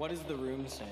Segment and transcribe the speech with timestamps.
[0.00, 0.86] What does the room say?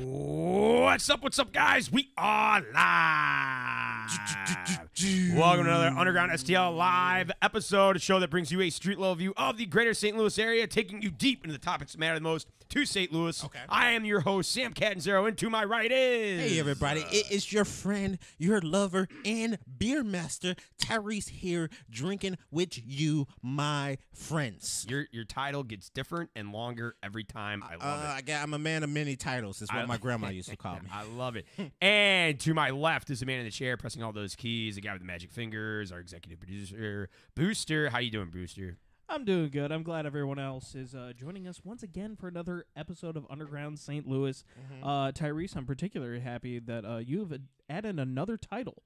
[0.00, 1.22] What's up?
[1.22, 1.92] What's up, guys?
[1.92, 4.83] We are live.
[5.02, 9.16] Welcome to another Underground STL live episode, a show that brings you a street level
[9.16, 10.16] view of the greater St.
[10.16, 13.12] Louis area, taking you deep into the topics that matter the most to St.
[13.12, 13.44] Louis.
[13.44, 13.58] Okay.
[13.68, 16.40] I am your host, Sam Catanzaro, and to my right is.
[16.52, 22.78] Hey everybody, it is your friend, your lover, and beer master, Tyrese here, drinking with
[22.86, 24.86] you, my friends.
[24.88, 27.62] Your your title gets different and longer every time.
[27.64, 28.30] I love Uh, it.
[28.30, 29.60] I I'm a man of many titles.
[29.60, 30.88] Is what I- my grandma used to call me.
[30.92, 31.46] I love it.
[31.82, 34.92] and to my left is the man in the chair pressing all those keys, guy
[34.92, 37.90] with the magic fingers, our executive producer, Booster.
[37.90, 38.76] How you doing, Booster?
[39.08, 39.70] I'm doing good.
[39.70, 43.78] I'm glad everyone else is uh, joining us once again for another episode of Underground
[43.78, 44.06] St.
[44.08, 44.42] Louis.
[44.82, 47.32] Uh, Tyrese, I'm particularly happy that uh, you've
[47.68, 48.82] added another title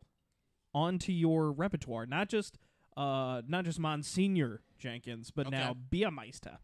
[0.74, 2.06] onto your repertoire.
[2.06, 2.58] Not just
[2.96, 5.56] uh, not just Monsignor Jenkins, but Okay.
[5.56, 6.58] now Biermeister.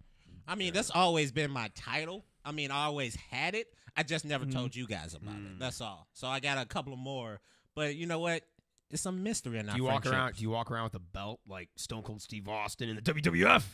[0.48, 2.25] I mean, that's always been my title.
[2.44, 3.69] I mean, I always had it.
[3.97, 4.53] I just never Mm-hmm.
[4.59, 5.53] told you guys about Mm.
[5.53, 5.59] it.
[5.61, 6.09] That's all.
[6.12, 7.41] So I got a couple more.
[7.77, 8.42] But you know what?
[8.95, 10.12] It's some mystery in our Do you walk friendship.
[10.12, 10.37] around?
[10.37, 13.64] Do you walk around with a belt like Stone Cold Steve Austin in the WWF?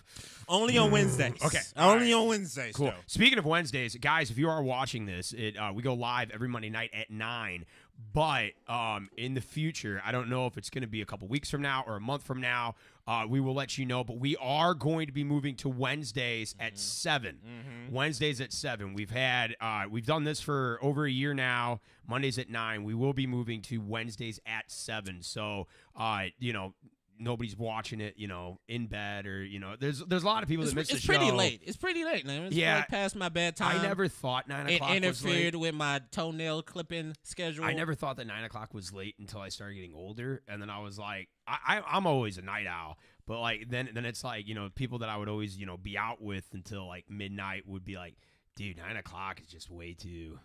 [0.49, 1.35] Only on Wednesdays.
[1.45, 2.21] Okay, Only right.
[2.23, 2.75] on Wednesdays.
[2.75, 2.87] Cool.
[2.87, 2.95] though.
[3.07, 6.49] Speaking of Wednesdays, guys, if you are watching this, it uh, we go live every
[6.49, 7.67] Monday night at nine.
[8.15, 11.29] But um, in the future, I don't know if it's going to be a couple
[11.29, 12.75] weeks from now or a month from now.
[13.07, 14.05] Uh, we will let you know.
[14.05, 17.39] But we are going to be moving to Wednesdays at 7
[17.91, 18.95] Wednesdays at seven.
[18.95, 21.81] We've had uh, we've done this for over a year now.
[22.09, 22.85] Mondays at nine.
[22.85, 25.23] We will be moving to Wednesdays at seven.
[25.23, 26.75] So uh, you know.
[27.21, 29.75] Nobody's watching it, you know, in bed or you know.
[29.79, 31.13] There's there's a lot of people It's, that miss it's the show.
[31.13, 31.61] It's pretty late.
[31.65, 32.45] It's pretty late, man.
[32.45, 32.77] It's Yeah.
[32.77, 33.79] like past my bedtime.
[33.79, 35.33] I never thought nine It o'clock was late.
[35.35, 37.65] interfered with my toenail clipping schedule.
[37.65, 40.71] I never thought that nine o'clock was late until I started getting older, and then
[40.71, 44.25] I was like, I, I I'm always a night owl, but like then then it's
[44.25, 47.05] like you know people that I would always you know be out with until like
[47.11, 48.17] midnight would be like,
[48.57, 50.39] dude, nine o'clock is just way too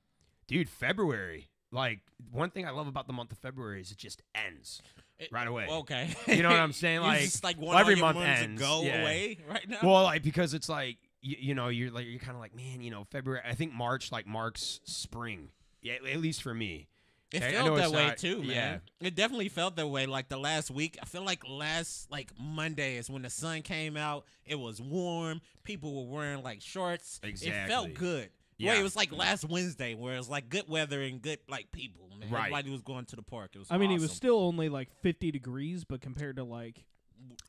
[0.48, 1.50] dude, February.
[1.70, 2.00] Like
[2.32, 4.80] one thing I love about the month of February is it just ends
[5.18, 5.66] It- right away.
[5.68, 7.00] Okay, You know what I'm saying?
[7.00, 9.02] Like, just like well, every month ends, go yeah.
[9.02, 9.78] away right now.
[9.82, 12.80] Well, like because it's like you, you know you're like you're kind of like man,
[12.80, 13.42] you know February.
[13.46, 15.48] I think March like marks spring.
[15.82, 16.88] Yeah, at least for me.
[17.30, 18.80] It I felt that way not- too, man.
[19.02, 20.06] It definitely felt that way.
[20.06, 23.98] Like the last week, I feel like last like Monday is when the sun came
[23.98, 24.24] out.
[24.46, 25.42] It was warm.
[25.62, 27.20] People were wearing like shorts.
[27.22, 27.50] Exactly.
[27.64, 28.30] It felt good.
[28.58, 28.72] Yeah.
[28.72, 31.70] Wait, it was like last Wednesday where it was like good weather and good like
[31.72, 32.08] people.
[32.19, 32.30] Man.
[32.30, 32.41] Right.
[32.46, 33.52] Everybody was going to the park.
[33.54, 33.69] It was.
[33.70, 36.84] I mean, it was still only like 50 degrees, but compared to like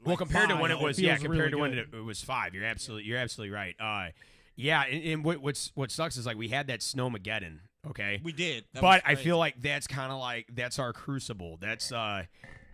[0.06, 1.90] Well, compared to when it it was, yeah, compared really to when good.
[1.92, 2.54] it, it was five.
[2.54, 3.76] You're absolutely, you're absolutely right.
[3.80, 4.10] Uh,
[4.56, 7.60] yeah, and, and what what's what sucks is like we had that snowmageddon.
[7.90, 8.66] Okay, we did.
[8.74, 11.58] That but I feel like that's kind of like that's our crucible.
[11.60, 12.24] That's uh,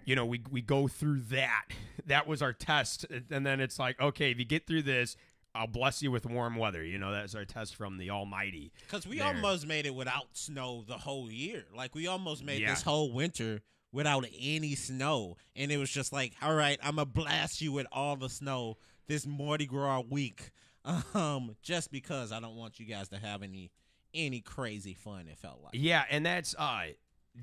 [0.03, 1.65] you know, we we go through that.
[2.07, 5.17] That was our test, and then it's like, okay, if you get through this,
[5.55, 6.83] I'll bless you with warm weather.
[6.83, 8.71] You know, that's our test from the Almighty.
[8.81, 9.27] Because we there.
[9.27, 11.63] almost made it without snow the whole year.
[11.75, 12.71] Like we almost made Yeah.
[12.71, 13.61] this whole winter
[13.91, 17.87] without any snow, and it was just like, all right, I'm gonna blast you with
[17.91, 18.77] all the snow
[19.07, 20.51] this Mardi Gras week,
[21.13, 23.71] um, just because I don't want you guys to have any
[24.13, 25.27] any crazy fun.
[25.31, 25.73] It felt like.
[25.75, 26.87] Yeah, and that's uh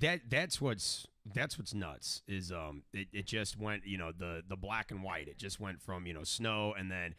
[0.00, 4.42] that that's what's that's what's nuts is um it, it just went you know the
[4.48, 7.14] the black and white it just went from you know snow and then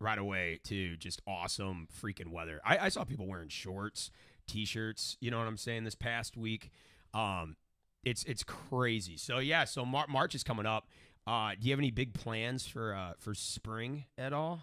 [0.00, 2.60] right away to just awesome freaking weather.
[2.64, 4.10] I, I saw people wearing shorts,
[4.46, 5.16] t-shirts.
[5.20, 5.84] You know what I'm saying?
[5.84, 6.70] This past week,
[7.14, 7.56] um,
[8.04, 9.16] it's it's crazy.
[9.16, 10.88] So yeah, so Mar- March is coming up.
[11.26, 14.62] Uh, do you have any big plans for uh for spring at all?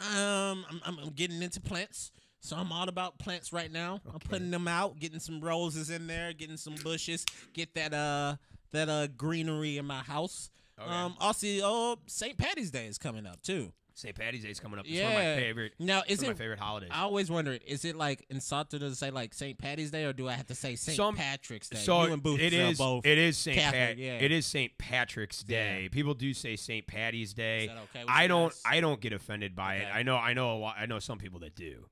[0.00, 2.10] Um, I'm, I'm, getting into plants.
[2.40, 4.00] So I'm all about plants right now.
[4.12, 8.36] I'm putting them out, getting some roses in there, getting some bushes, get that uh
[8.72, 10.50] that uh greenery in my house.
[10.80, 10.90] Okay.
[10.90, 12.36] Um, also, oh, St.
[12.36, 13.72] Patty's Day is coming up too.
[13.94, 14.14] St.
[14.14, 14.86] Patty's Day is coming up.
[14.88, 15.36] It's one of my Yeah.
[15.36, 15.72] favorite.
[15.78, 16.26] Now, is it?
[16.26, 16.90] my favorite holidays.
[16.92, 19.58] I always wondered, is it like insulted to say like St.
[19.58, 20.96] Patty's Day, or do I have to say St.
[20.96, 21.78] Some- Patrick's Day?
[21.78, 22.78] So you and Booth it is.
[22.78, 23.04] both.
[23.06, 23.58] It is St.
[23.58, 23.98] Pat.
[23.98, 24.14] yeah.
[24.18, 24.76] It is St.
[24.78, 25.78] Patrick's Yeah.
[25.80, 25.88] Day.
[25.90, 26.86] People do say St.
[26.86, 27.64] Patty's Day.
[27.64, 28.50] Is that okay I don't.
[28.50, 28.62] guys?
[28.64, 29.88] I don't get offended by it.
[29.92, 30.16] I know.
[30.16, 30.76] I know a lot.
[30.78, 31.86] I know some people that do,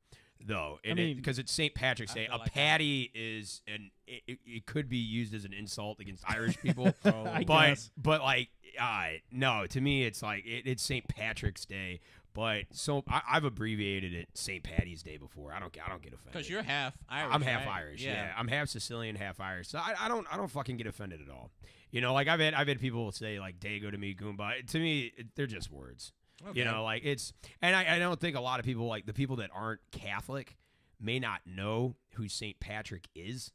[0.47, 0.79] though.
[0.85, 1.75] And mean- because it's St.
[1.75, 3.91] Patrick's I Day, a like patty is an.
[4.07, 6.93] It, it, could be used as an insult against Irish people.
[7.05, 7.27] Oh.
[7.27, 7.91] I but guess.
[7.97, 8.49] but like
[8.81, 11.07] uh, no, to me it's like it, it's St.
[11.07, 12.01] Patrick's Day.
[12.33, 14.63] But so I, I've abbreviated it St.
[14.63, 15.53] Patty's Day before.
[15.53, 15.77] I don't.
[15.85, 16.33] I don't get offended.
[16.33, 17.35] because you're half Irish.
[17.35, 17.77] I'm half right?
[17.77, 18.03] Irish.
[18.03, 18.33] Yeah.
[18.37, 19.69] I'm half Sicilian, half Irish.
[19.69, 21.51] So I, I don't I don't fucking get offended at all.
[21.91, 24.67] You know, like I've had I've had people say like Dago to me, Goomba.
[24.67, 26.13] To me, it, they're just words.
[26.55, 29.13] You know, like it's and I, I don't think a lot of people like the
[29.13, 30.57] people that aren't Catholic
[31.01, 33.53] may not know who Saint Patrick is.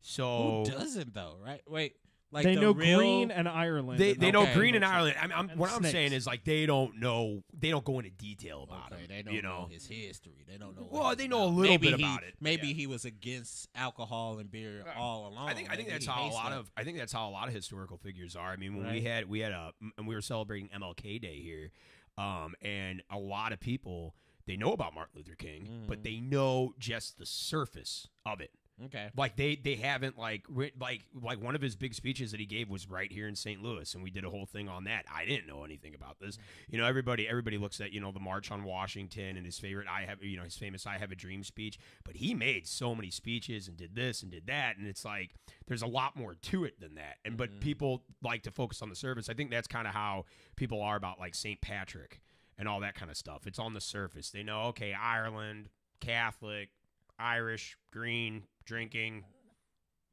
[0.00, 1.36] So Who doesn't though?
[1.44, 1.62] Right?
[1.68, 1.96] Wait.
[2.32, 4.00] Like they the know real, Green and Ireland.
[4.00, 4.54] they they all know Okay.
[4.54, 4.84] Green and.
[4.84, 5.16] Ireland.
[5.20, 8.10] I'm, I'm And what I'm saying is like they don't know they don't go into
[8.10, 9.08] detail about Okay, it.
[9.08, 9.62] they don't you know.
[9.62, 10.44] know, his history.
[10.46, 10.88] They don't know.
[10.90, 12.74] Well, they he's know a little maybe bit he, about it, Maybe yeah.
[12.74, 14.96] he was against alcohol and beer Right.
[14.96, 15.48] all along.
[15.48, 16.58] I think I think that's how a lot that.
[16.58, 18.50] of I think that's how a lot of historical figures are.
[18.50, 21.70] I mean, when we had we had a and we were celebrating MLK Day here,
[22.18, 24.14] um, and a lot of people
[24.46, 26.02] they know about Martin Luther King, but Mhm.
[26.04, 28.50] they know just the surface of it.
[28.84, 29.08] Okay.
[29.16, 30.44] Like they they haven't like
[30.78, 33.62] like like one of his big speeches that he gave was right here in St.
[33.62, 35.06] Louis, and we did a whole thing on that.
[35.10, 36.36] I didn't know anything about this.
[36.68, 39.86] You know, everybody everybody looks at you know the March on Washington and his favorite
[39.88, 42.94] I have you know his famous I have a dream speech, but he made so
[42.94, 45.30] many speeches and did this and did that, and it's like
[45.66, 47.16] there's a lot more to it than that.
[47.24, 47.60] And but Mhm.
[47.60, 49.30] people like to focus on the surface.
[49.30, 51.62] I think that's kind of how people are about like St.
[51.62, 52.20] Patrick
[52.58, 53.46] and all that kind of stuff.
[53.46, 54.28] It's on the surface.
[54.30, 55.70] They know okay, Ireland,
[56.00, 56.68] Catholic,
[57.18, 59.24] Irish, green, drinking,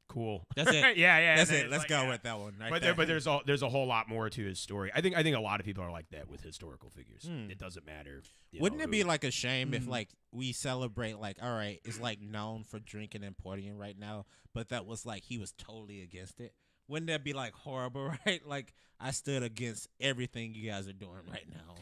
[0.08, 0.44] cool.
[0.56, 0.74] That's it.
[0.96, 1.36] yeah, yeah.
[1.36, 1.68] That's it.
[1.70, 2.08] Let's like, go yeah.
[2.10, 2.54] with that one.
[2.60, 4.90] Right But there, but there's a there's a whole lot more to his story.
[4.94, 7.24] I think I think a lot of people are like that with historical figures.
[7.26, 7.50] Hmm.
[7.50, 8.22] It doesn't matter.
[8.58, 9.88] Wouldn't know, it who- be like a shame if Mhm.
[9.88, 14.26] like we celebrate like all right, it's like known for drinking and partying right now,
[14.54, 16.54] but that was like he was totally against it.
[16.86, 18.46] Wouldn't that be like horrible, right?
[18.46, 21.74] Like I stood against everything you guys are doing right now.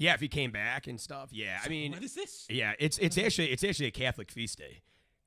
[0.00, 1.28] Yeah, if he came back and stuff.
[1.30, 2.46] Yeah, I mean, what is this?
[2.48, 4.80] yeah, it's it's actually it's actually a Catholic feast day,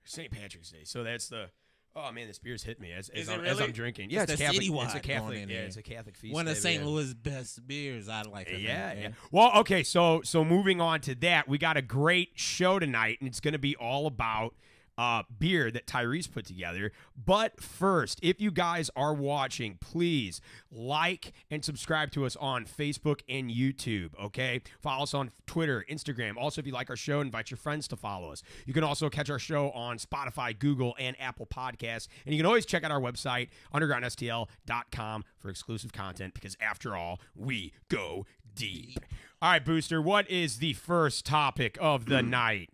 [0.03, 0.31] St.
[0.31, 0.83] Patrick's Day.
[0.83, 1.49] So that's the.
[1.95, 3.61] Oh man, this beer's hit me as, as, I'm, as?
[3.61, 4.09] I'm drinking.
[4.09, 4.67] Yeah, It's it's, Catholic.
[4.67, 5.39] It's a Catholic.
[5.41, 5.65] Yeah, there.
[5.65, 6.33] it's a Catholic feast.
[6.33, 6.83] One of St.
[6.83, 8.49] Louis' best beers, I like.
[8.49, 9.09] Yeah, yeah.
[9.31, 13.27] Well, okay, so so moving on to that, we got a great show tonight, and
[13.27, 14.55] it's going to be all about
[14.97, 16.91] uh, beer that Tyrese put together.
[17.15, 20.41] But first, if you guys are watching, please
[20.71, 24.11] like and subscribe to us on Facebook and YouTube.
[24.21, 26.37] Okay, follow us on Twitter, Instagram.
[26.37, 28.43] Also, if you like our show, invite your friends to follow us.
[28.65, 32.45] You can also catch our show on Spotify, Google, and Apple Podcasts, and you can
[32.45, 38.25] always check out our website undergroundstl.com for exclusive content because after all, we go
[38.55, 38.99] deep.
[39.41, 42.69] All right, Booster, what is the first topic of the night?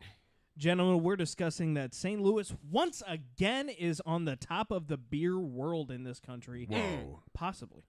[0.59, 2.21] Gentlemen, we're discussing that St.
[2.21, 6.67] Louis once again is on the top of the beer world in this country.
[6.69, 7.21] Whoa.
[7.33, 7.83] Possibly.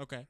[0.00, 0.26] Okay.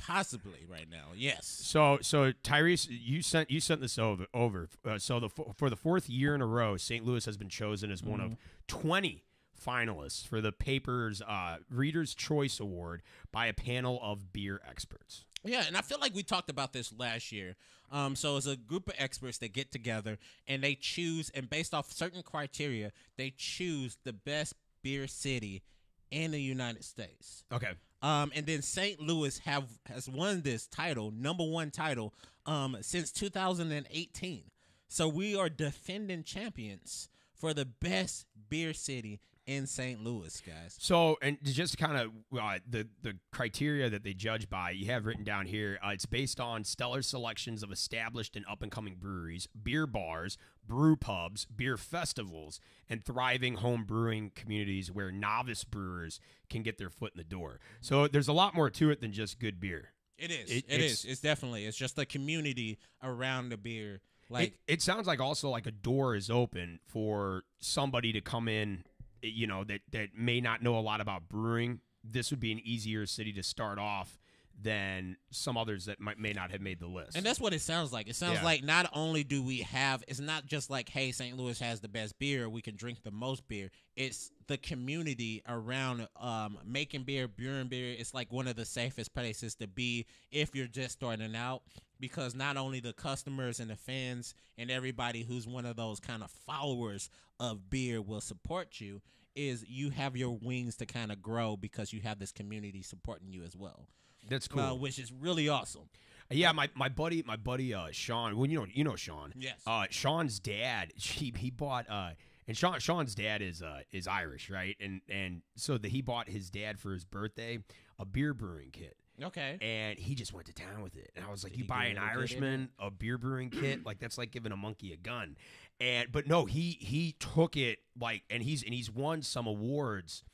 [0.00, 1.08] Possibly right now.
[1.16, 1.46] Yes.
[1.46, 4.26] So, so Tyrese, you sent you sent this over.
[4.32, 4.68] Over.
[4.88, 7.04] Uh, so the for the fourth year in a row, St.
[7.04, 8.36] Louis has been chosen as one of
[8.68, 9.24] twenty
[9.60, 13.02] finalists for the paper's uh, Reader's Choice Award
[13.32, 15.24] by a panel of beer experts.
[15.44, 17.56] Yeah, and I feel like we talked about this last year.
[17.90, 21.72] Um, so it's a group of experts that get together and they choose, and based
[21.72, 25.62] off certain criteria, they choose the best beer city
[26.10, 27.44] in the United States.
[27.52, 27.70] Okay.
[28.02, 29.00] Um, and then St.
[29.00, 32.14] Louis have has won this title, number one title,
[32.46, 34.44] um, since 2018.
[34.88, 40.04] So we are defending champions for the best beer city in St.
[40.04, 40.76] Louis, guys.
[40.78, 45.06] So, and just kind of uh, the the criteria that they judge by, you have
[45.06, 45.78] written down here.
[45.84, 50.36] Uh, it's based on stellar selections of established and up and coming breweries, beer bars,
[50.66, 56.90] brew pubs, beer festivals, and thriving home brewing communities where novice brewers can get their
[56.90, 57.58] foot in the door.
[57.80, 59.92] So, there's a lot more to it than just good beer.
[60.18, 60.50] It is.
[60.50, 61.04] It- it it's- is.
[61.06, 61.64] It's definitely.
[61.64, 64.02] It's just the community around the beer.
[64.30, 68.46] Like it, it sounds like also like a door is open for somebody to come
[68.46, 68.84] in,
[69.22, 71.80] you know, that that may not know a lot about brewing.
[72.04, 74.18] This would be an easier city to start off
[74.60, 77.16] than some others that might may not have made the list.
[77.16, 78.08] And that's what it sounds like.
[78.08, 78.44] It sounds Yeah.
[78.44, 81.36] like not only do we have, it's not just like, hey, St.
[81.36, 83.70] Louis has the best beer, we can drink the most beer.
[83.94, 87.94] It's the community around um, making beer, brewing beer.
[87.96, 91.62] It's like one of the safest places to be if you're just starting out
[92.00, 96.22] because not only the customers and the fans and everybody who's one of those kind
[96.22, 99.00] of followers of beer will support you.
[99.36, 103.32] is you have your wings to kind of grow because you have this community supporting
[103.32, 103.86] you as well,
[104.28, 104.60] That's cool.
[104.60, 105.88] uh, which is really awesome.
[106.30, 108.36] yeah, my, my buddy, my buddy, uh, Sean.
[108.36, 109.32] Well, you know, you know Sean.
[109.36, 109.60] Yes.
[109.64, 112.10] Uh, Sean's dad, he he bought uh,
[112.48, 114.76] and Sean Sean's dad is uh is Irish, right?
[114.80, 117.58] And and so that he bought his dad for his birthday
[117.98, 118.96] a beer brewing kit.
[119.22, 119.58] Okay.
[119.60, 121.10] and he just went to town with it.
[121.16, 123.18] And I was like, Did "You buy an a little kid in Irishman a beer
[123.18, 123.80] brewing kit?
[123.84, 125.36] Like that's like giving a monkey a gun."
[125.80, 130.24] And but no, he he took it like, and he's and he's won some awards.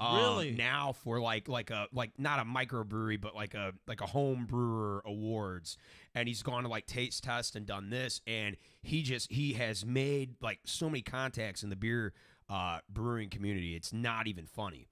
[0.00, 0.50] um, Really?
[0.52, 4.44] now for like like a like not a microbrewery but like a like a home
[4.46, 5.76] brewer awards
[6.16, 9.86] and he's gone to like taste test and done this and he just he has
[9.86, 12.12] made like so many contacts in the beer
[12.48, 14.86] uh brewing community it's not even funny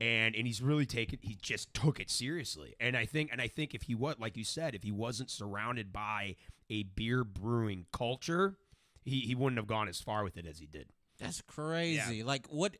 [0.00, 3.48] and and he's really taken he just took it seriously and i think and i
[3.48, 6.36] think if he was like you said if he wasn't surrounded by
[6.70, 8.56] a beer brewing culture
[9.04, 10.86] he he wouldn't have gone as far with it as he did
[11.18, 12.22] That's crazy.
[12.22, 12.76] Like, what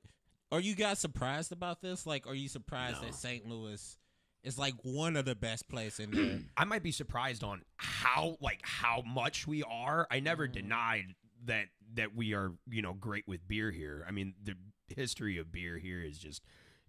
[0.53, 2.07] are you guys surprised about this?
[2.07, 3.09] Like, are you surprised No.
[3.09, 3.47] that St.
[3.49, 3.99] Louis
[4.45, 6.39] is like one of the best places in there?
[6.57, 10.07] I might be surprised on how like how much we are.
[10.11, 10.53] I never Mm-hmm.
[10.53, 11.15] denied
[11.45, 14.05] that that we are you know great with beer here.
[14.07, 14.55] I mean the
[14.95, 16.43] history of beer here is just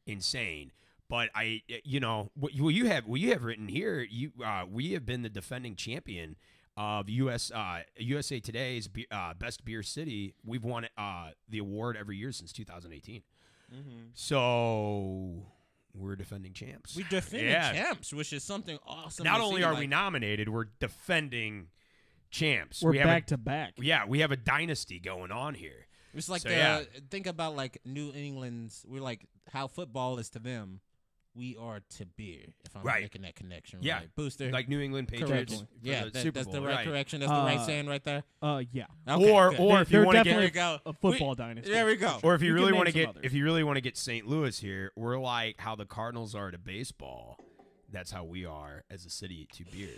[0.06, 0.72] insane.
[1.10, 4.63] But I you know what you, you have what you have written here you uh,
[4.70, 6.36] we have been the defending champion
[6.77, 10.34] of US uh, USA Today's be- uh, best beer city.
[10.46, 13.22] We've won uh, the award every year since 2018.
[14.13, 15.44] So
[15.94, 16.96] we're defending champs.
[16.96, 17.74] We defended Yeah.
[17.74, 19.24] champs, which is something awesome.
[19.25, 21.68] Not only see, are like, we nominated, we're defending
[22.29, 22.81] champs.
[22.81, 23.74] We're we have back a, to back.
[23.79, 25.88] yeah, we have a dynasty going on here.
[26.13, 26.81] It's like So, the yeah.
[27.12, 28.86] think about like New England's.
[28.88, 30.81] We're like how football is to them.
[31.36, 32.41] We are to beer.
[32.65, 33.03] If I'm Right.
[33.03, 34.00] making that connection, Yeah.
[34.00, 34.15] right.
[34.15, 34.51] Booster.
[34.51, 35.53] Like New England Patriots.
[35.53, 35.71] Correct.
[35.81, 37.19] Yeah, that- Super that's the Bowl, right, correction.
[37.19, 38.24] That's the right Uh, saying right there.
[38.41, 38.88] Uh, yeah.
[39.07, 39.59] Okay, or good.
[39.59, 40.79] or if They're you want to get go.
[40.88, 41.71] a football dynasty.
[41.71, 42.19] There we go.
[42.24, 43.21] or if you, You really want to get others.
[43.24, 44.25] if you really want to get St.
[44.27, 47.38] Louis here, we're like how the Cardinals are to baseball.
[47.91, 49.89] That's how we are as a city to beer.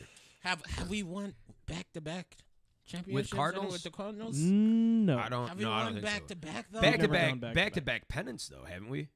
[0.43, 1.33] Have have we won
[1.71, 2.37] back to back
[2.85, 3.73] championships Cardinals?
[3.73, 4.37] With the Cardinals.
[4.37, 5.17] Mm, no.
[5.17, 6.27] I don't Have we no, I don't won think back so.
[6.27, 6.81] to back though?
[6.81, 7.85] Back to never back, done back to back to back.
[8.01, 9.07] back pennants though, haven't we?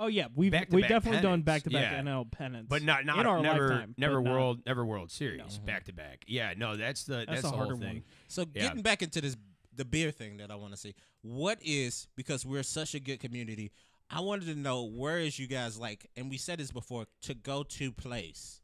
[0.00, 1.44] Oh yeah, we've Back to we've back definitely done pennants.
[1.46, 2.02] back to back Yeah.
[2.02, 3.94] NL pennants, But not not in our never lifetime.
[3.98, 6.24] never but not- world never World Series back to back.
[6.28, 7.94] Yeah, no, that's the That's that's, a the harder whole thing.
[7.94, 8.04] one.
[8.28, 8.62] So Yeah.
[8.62, 9.36] getting back into this
[9.74, 10.94] the beer thing that I want to see.
[11.22, 13.70] What is because we're such a good community.
[14.10, 17.34] I wanted to know where is you guys like, and we said this before, to
[17.34, 18.60] go to place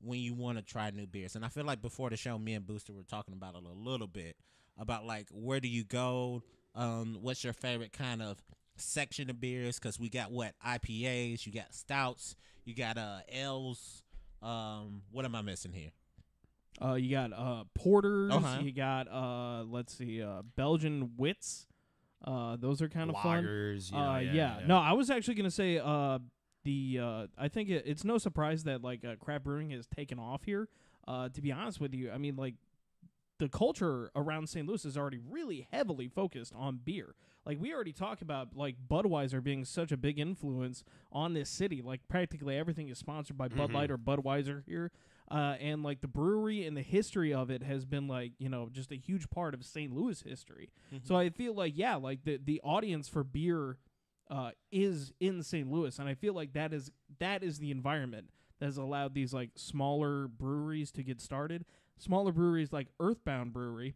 [0.00, 1.36] when you want to try new beers.
[1.36, 3.72] And I feel like before the show, me and Booster were talking about it a
[3.72, 4.36] little bit
[4.78, 6.42] about like where do you go?
[6.74, 8.42] Um, what's your favorite kind of
[8.76, 9.78] section of beers?
[9.78, 14.02] Because we got what IPAs, you got stouts, you got uh ales.
[14.42, 15.90] Um, what am I missing here?
[16.82, 18.32] Uh, you got uh porters.
[18.32, 18.60] Uh-huh.
[18.62, 21.66] You got uh, let's see, uh, Belgian wits.
[22.24, 23.44] Uh, those are kind of fun.
[23.44, 26.18] Lagers, you know, uh, yeah, No, I was actually gonna say uh,
[26.66, 30.18] the uh, I think it, it's no surprise that like uh, craft brewing has taken
[30.18, 30.68] off here.
[31.08, 32.54] Uh, to be honest with you, I mean like
[33.38, 34.66] the culture around St.
[34.66, 37.14] Louis is already really heavily focused on beer.
[37.44, 41.80] Like we already talked about like Budweiser being such a big influence on this city.
[41.82, 43.74] Like practically everything is sponsored by Bud Mhm.
[43.74, 44.90] Light or Budweiser here.
[45.30, 48.68] Uh, and like the brewery and the history of it has been like you know
[48.72, 49.92] just a huge part of St.
[49.92, 50.70] Louis history.
[51.04, 53.76] So I feel like yeah, like the the audience for beer
[54.30, 55.70] uh, is in St.
[55.70, 59.32] Louis, and I feel like that is that is the environment that has allowed these
[59.34, 61.64] like smaller breweries to get started.
[61.98, 63.94] Smaller breweries like Earthbound Brewery,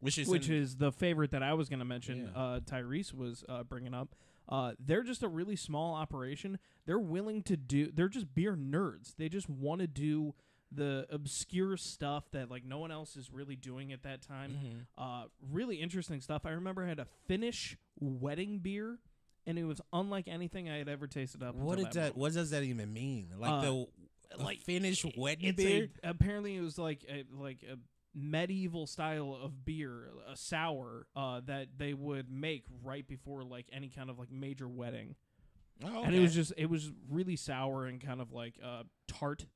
[0.00, 2.30] Which is which in- is the favorite that I was going to mention.
[2.34, 2.40] Yeah.
[2.40, 4.14] Uh, Tyrese was uh, bringing up.
[4.48, 6.58] Uh, they're just a really small operation.
[6.86, 7.90] They're willing to do.
[7.92, 9.14] They're just beer nerds.
[9.16, 10.34] They just want to do
[10.70, 14.52] the obscure stuff that like no one else is really doing at that time.
[14.52, 14.86] Mhm.
[14.98, 16.44] Uh, really interesting stuff.
[16.46, 18.98] I remember I had a Finnish wedding beer,
[19.46, 21.54] and it was unlike anything I had ever tasted up.
[21.54, 22.00] What until did that?
[22.00, 22.16] moment.
[22.16, 23.28] What does that even mean?
[23.38, 23.88] Like Uh, the like,
[24.38, 25.88] like Finnish wedding It's beer?
[26.02, 27.76] a, apparently it was like a, like a
[28.16, 33.88] medieval style of beer, a sour uh, that they would make right before like any
[33.88, 35.14] kind of like major wedding,
[35.84, 39.46] oh, and it was just it was really sour and kind of like uh, tart,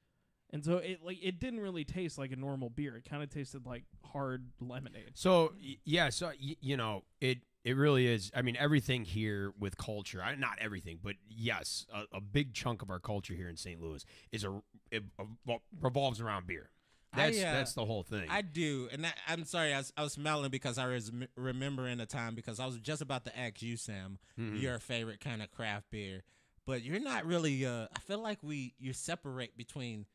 [0.50, 2.96] and so it like it didn't really taste like a normal beer.
[2.96, 5.12] It kind of tasted like hard lemonade.
[5.14, 5.54] So
[5.84, 7.38] yeah, so y- you know it.
[7.64, 8.30] It really is.
[8.34, 10.22] I mean, everything here with culture.
[10.22, 13.80] I, not everything, but yes, a, a big chunk of our culture here in St.
[13.80, 15.02] Louis is a it,
[15.44, 16.70] well, revolves around beer.
[17.12, 18.26] I, That's uh, that's the whole thing.
[18.28, 21.26] I do, and that, I'm sorry, I was, I was smiling because I was m-
[21.36, 24.60] remembering a time because I was just about to ask you, Sam, Mhm.
[24.60, 26.22] your favorite kind of craft beer,
[26.66, 27.64] but you're not really.
[27.66, 30.06] Uh, I feel like we you separate between.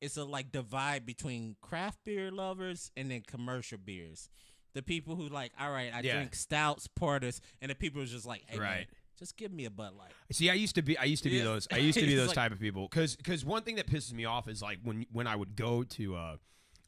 [0.00, 4.28] It's a like divide between craft beer lovers and then commercial beers.
[4.74, 6.14] The people who like, all right, I Yeah.
[6.16, 8.86] drink stouts, porters, and the people who's just like, hey, man, Right.
[9.18, 10.12] Just give me a Bud Light.
[10.32, 11.44] See, I used to be I used to be Yeah.
[11.44, 13.86] those I used to be those like- type of people cuz cuz one thing that
[13.86, 16.36] pisses me off is like when when I would go to uh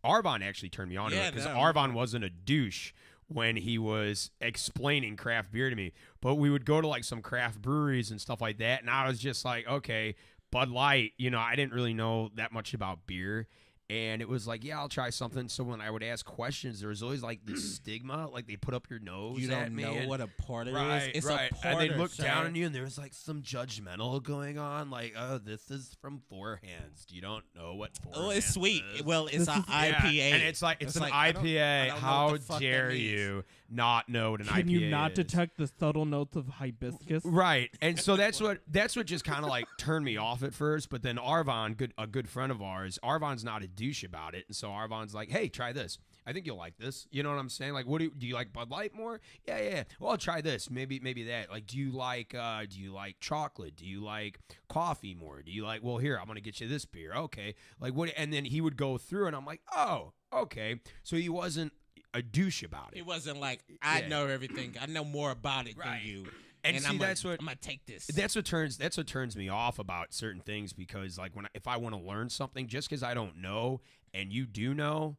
[0.04, 1.50] Arvon actually turned me on to Yeah, it cuz no.
[1.54, 2.92] Arvon wasn't a douche
[3.28, 5.92] when he was explaining craft beer to me.
[6.22, 9.06] But we would go to like some craft breweries and stuff like that and I
[9.08, 10.14] was just like, okay,
[10.50, 13.46] Bud Light, you know, I didn't really know that much about beer.
[13.92, 15.50] And it was like, yeah, I'll try something.
[15.50, 18.72] So when I would ask questions, there was always like this stigma, like they put
[18.72, 19.38] up your nose.
[19.38, 21.10] You don't know and- what a porter is.
[21.14, 21.50] It's right.
[21.50, 21.68] a porter.
[21.68, 25.36] and they look down on you, and there's like some judgmental going on, like, "Oh,
[25.36, 27.06] this is from Four Hands.
[27.10, 28.82] You don't know what Four Oh, it's sweet.
[28.94, 31.32] is." Well, it's This an is- Yeah, IPA, and it's like it's, an like, I
[31.32, 31.88] don't- I IPA.
[31.90, 35.16] don't How dare you not know what an Can IPA you not is?
[35.16, 37.24] detect the subtle notes of hibiscus?
[37.24, 40.54] Right, and so that's what that's what just kind of like turned me off at
[40.54, 40.90] first.
[40.90, 44.44] But then Arvon, good a good friend of ours, Arvon's not a douche about it,
[44.48, 45.98] and so Arvon's like, "Hey, try this.
[46.26, 47.72] I think you'll like this." You know what I'm saying?
[47.72, 49.20] Like, what do you, do you like Bud Light more?
[49.46, 49.70] Yeah, yeah.
[49.70, 49.82] yeah.
[49.98, 50.70] Well, I'll try this.
[50.70, 51.50] Maybe maybe that.
[51.50, 53.76] Like, do you like uh do you like chocolate?
[53.76, 54.38] Do you like
[54.68, 55.42] coffee more?
[55.42, 55.82] Do you like?
[55.82, 57.12] Well, here I'm gonna get you this beer.
[57.14, 58.12] Okay, like what?
[58.16, 60.80] And then he would go through, and I'm like, oh, okay.
[61.02, 61.72] So he wasn't
[62.14, 62.98] a douche about it.
[63.00, 64.08] It wasn't like I Yeah.
[64.08, 64.76] know everything.
[64.80, 66.00] I know more about it Right.
[66.00, 66.26] than you.
[66.64, 68.06] And And, see, I'm that's what- I'm gonna take this.
[68.06, 71.48] That's what turns that's what turns me off about certain things because like when I,
[71.54, 73.80] if I want to learn something just because I don't know
[74.14, 75.16] and you do know,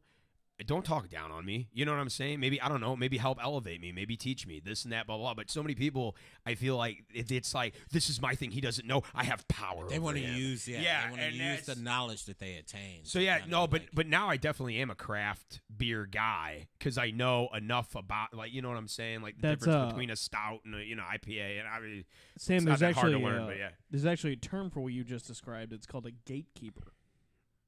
[0.66, 1.68] don't talk down on me.
[1.72, 2.38] You know what I'm saying?
[2.38, 2.94] Maybe I don't know.
[2.94, 3.90] Maybe help elevate me.
[3.90, 5.06] Maybe teach me this and that.
[5.06, 5.34] Blah blah.
[5.34, 8.52] But so many people, I feel like it, it's like this is my thing.
[8.52, 9.02] He doesn't know.
[9.14, 9.88] I have power.
[9.88, 10.80] they want to use yeah.
[10.80, 13.00] Yeah, they want to use the knowledge that they attain.
[13.04, 16.98] So yeah, no, but like- but now I definitely am a craft beer guy because
[16.98, 20.10] I know enough about like you know what I'm saying, like the difference uh, between
[20.10, 22.04] a stout and a you know IPA, and I mean
[22.38, 23.70] Sam, it's not there's that hard actually to learn, uh, but yeah.
[23.90, 25.72] there's actually a term for what you just described.
[25.72, 26.93] It's called a gatekeeper.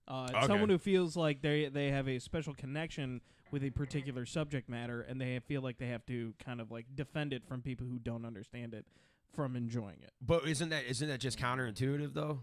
[0.09, 0.47] Uh, Okay.
[0.47, 3.21] Someone who feels like they they have a special connection
[3.51, 6.87] with a particular subject matter, and they feel like they have to kind of like
[6.95, 8.85] defend it from people who don't understand it
[9.35, 10.11] from enjoying it.
[10.21, 12.41] But isn't that isn't that just counterintuitive though?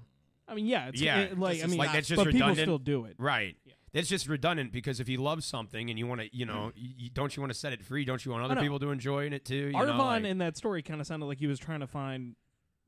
[0.47, 2.77] I mean, yeah, it's Yeah, it- like I mean, like that's just but people still
[2.79, 3.15] do it.
[3.17, 3.55] Right.
[3.65, 3.73] Yeah.
[3.93, 6.89] That's just redundant because if you love something and you want to, you know, you,
[6.97, 8.03] you- don't you want to set it free?
[8.05, 9.55] Don't you want other people to enjoy it too?
[9.67, 11.87] You Arvon know, like- in that story kind of sounded like he was trying to
[11.87, 12.35] find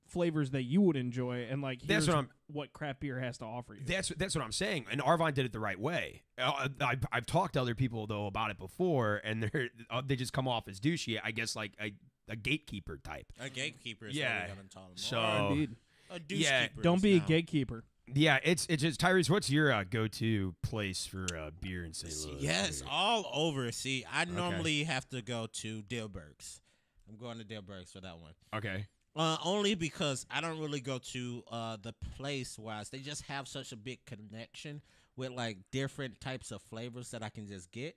[0.07, 3.45] flavors that you would enjoy, and like That's what I'm- what craft beer has to
[3.45, 3.81] offer you.
[3.85, 4.85] That's that's what I'm saying.
[4.91, 6.21] And Arvon did it the right way.
[6.37, 10.15] Uh, I've, I've talked to other people though about it before, and they're uh, they
[10.15, 11.19] just come off as douchey.
[11.23, 11.93] I guess like a,
[12.29, 13.25] a gatekeeper type.
[13.39, 14.41] a gatekeeper is Yeah.
[14.41, 14.97] what we're gonna them.
[14.97, 15.75] So- Or Indeed.
[16.11, 17.83] a douche yeah, keeper Don't is be a gatekeeper.
[18.13, 19.31] Yeah, it's it's just Tyrese.
[19.31, 22.13] What's your uh, go to place for uh, beer in St.
[22.33, 22.43] Louis?
[22.43, 23.71] Yes, all over.
[23.71, 26.59] See, I normally have to go to Dierbergs.
[27.09, 28.33] I'm going to Dierbergs for that one.
[28.55, 28.85] Okay.
[29.15, 32.89] Uh, only because I don't really go to uh, the place wise.
[32.89, 34.81] They just have such a big connection
[35.15, 37.95] with like different types of flavors that I can just get.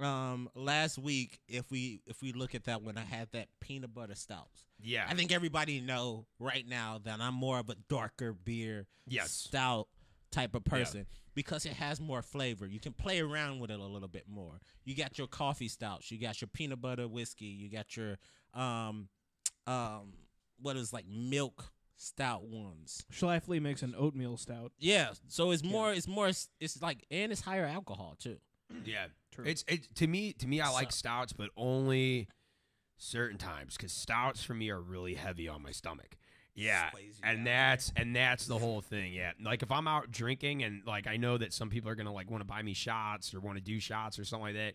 [0.00, 3.94] Um, last week, if we if we look at that one, I had that peanut
[3.94, 4.64] butter stouts.
[4.80, 5.04] Yeah.
[5.08, 9.30] I think everybody know right now that I'm more of a darker beer Yes.
[9.30, 9.88] stout
[10.32, 12.66] type of person because it has more flavor.
[12.66, 14.60] You can play around with it a little bit more.
[14.84, 18.18] You got your coffee stouts, you got your peanut butter whiskey, you got your
[18.52, 19.08] um
[19.66, 20.14] um
[20.60, 23.04] what is like milk stout ones.
[23.12, 24.72] Schlafly makes an oatmeal stout.
[24.78, 28.36] Yeah, so it's more it's more it's like and it's higher alcohol too.
[28.84, 29.44] Yeah, True.
[29.46, 30.32] It's it to me.
[30.34, 32.28] To me, I like stouts, but only
[32.96, 36.16] certain times because stouts for me are really heavy on my stomach.
[36.54, 36.90] Yeah,
[37.24, 37.44] and down.
[37.44, 39.12] that's and that's the whole thing.
[39.12, 42.12] Yeah, like if I'm out drinking and like I know that some people are gonna
[42.12, 44.74] like want to buy me shots or want to do shots or something like that.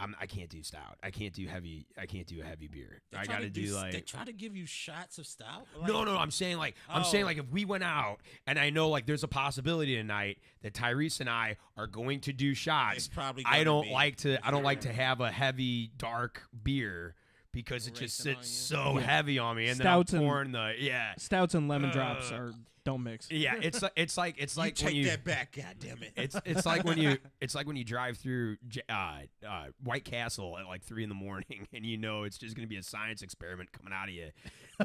[0.00, 0.96] I'm, I can't do stout.
[1.02, 1.86] I can't do heavy.
[2.00, 3.00] I can't do a heavy beer.
[3.16, 5.66] I got to do s- like they try to give you shots of stout.
[5.86, 7.26] no, no, I'm saying like I'm saying Oh.
[7.26, 11.20] like if we went out and I know like there's a possibility tonight that Tyrese
[11.20, 12.96] and I are going to do shots.
[12.98, 16.42] It's probably I don't be- like to I don't like to have a heavy dark
[16.62, 17.16] beer
[17.62, 18.76] because it just Racing on sits you.
[18.76, 19.04] so Yeah.
[19.06, 21.14] heavy on me and Stouts then and- I'm pouring the yeah.
[21.18, 22.52] Stouts and lemon drops are
[22.84, 23.28] don't mix.
[23.30, 26.02] Yeah, it's like it's like it's like you when take you that back, God damn
[26.02, 26.12] it.
[26.16, 30.04] it's it's like when you it's like when you drive through J- uh, uh, White
[30.04, 32.82] Castle at like three in the morning and you know it's just gonna be a
[32.82, 34.28] science experiment coming out of you,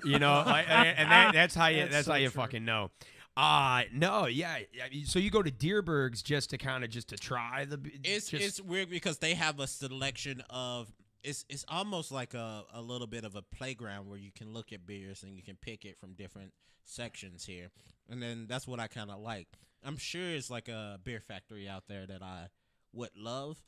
[0.03, 2.41] you know, like, and that, that's how you That's that's, so how you true.
[2.41, 2.91] fucking know.
[3.36, 4.57] Uh no, yeah.
[4.73, 7.77] yeah, So you go to Dierberg's just to kind of just to try the.
[7.79, 10.91] b- It's just, it's weird because they have a selection of
[11.23, 14.73] it's it's almost like a, a little bit of a playground where you can look
[14.73, 17.69] at beers and you can pick it from different sections here.
[18.09, 19.47] And then that's what I kind of like.
[19.83, 22.47] I'm sure it's like a beer factory out there that I
[22.93, 23.62] would love,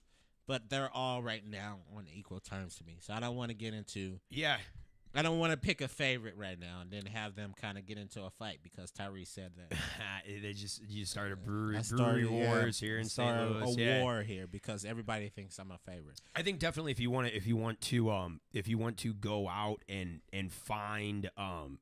[0.48, 2.98] but they're all right now on equal terms to me.
[3.00, 4.58] So I don't want to get into yeah.
[5.16, 7.86] I don't want to pick a favorite right now and then have them kind of
[7.86, 9.78] get into a fight because Tyree said that.
[10.42, 13.30] they just you start a brewery I brewery started, yeah, wars here in St.
[13.30, 13.76] started Louis.
[13.78, 14.02] A yeah.
[14.04, 16.20] war here because everybody thinks I'm a favorite.
[16.36, 18.98] I think definitely if you want to if you want to um if you want
[18.98, 21.80] to go out and and find um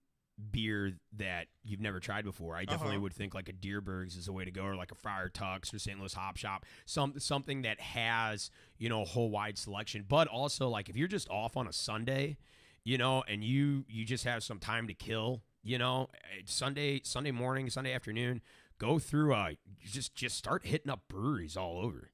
[0.52, 2.56] beer that you've never tried before.
[2.56, 3.02] I definitely Uh-huh.
[3.04, 5.72] would think like a Dierbergs is a way to go, or like a Friar Tuck's
[5.74, 6.00] or St.
[6.00, 10.06] Louis Hop Shop, some something that has you know a whole wide selection.
[10.08, 12.38] But also like if you're just off on a Sunday,
[12.84, 16.10] you know, and you you just have some time to kill, you know,
[16.46, 18.42] Sunday Sunday morning, Sunday afternoon,
[18.78, 19.52] go through uh
[19.84, 22.10] just just start hitting up breweries all over.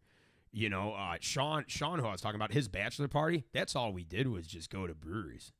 [0.51, 3.45] You know, uh, Sean Sean who I was talking about his bachelor party.
[3.53, 5.51] That's all we did was just go to breweries.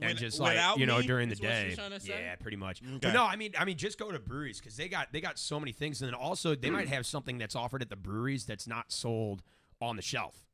[0.00, 2.22] And With- just like you know during the day, she's trying to say?
[2.22, 2.80] yeah, pretty much.
[2.96, 3.12] Okay.
[3.12, 5.58] No, I mean, I mean, just go to breweries because they got they got so
[5.58, 8.68] many things, and then also they might have something that's offered at the breweries that's
[8.68, 9.42] not sold
[9.80, 10.47] on the shelf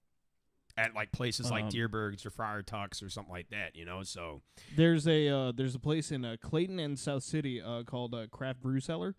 [0.76, 3.76] at like places like Um, Dierbergs or Friar Tucks or something like that.
[3.76, 4.42] You know, so
[4.76, 8.26] There's a uh, there's a place in uh, Clayton and South City uh, called uh,
[8.28, 9.14] Craft Brew Cellar,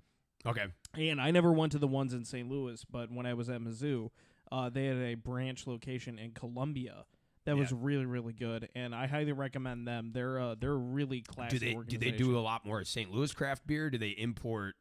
[0.45, 2.49] okay, and I never went to the ones in St.
[2.49, 4.09] Louis, but when I was at Mizzou,
[4.51, 7.05] uh, they had a branch location in Columbia
[7.45, 10.11] that was really really good, and I highly recommend them.
[10.13, 11.59] They're uh, they're really classy.
[11.59, 13.11] do they do they do a lot more St.
[13.11, 13.89] Louis craft beer?
[13.89, 14.75] Do they import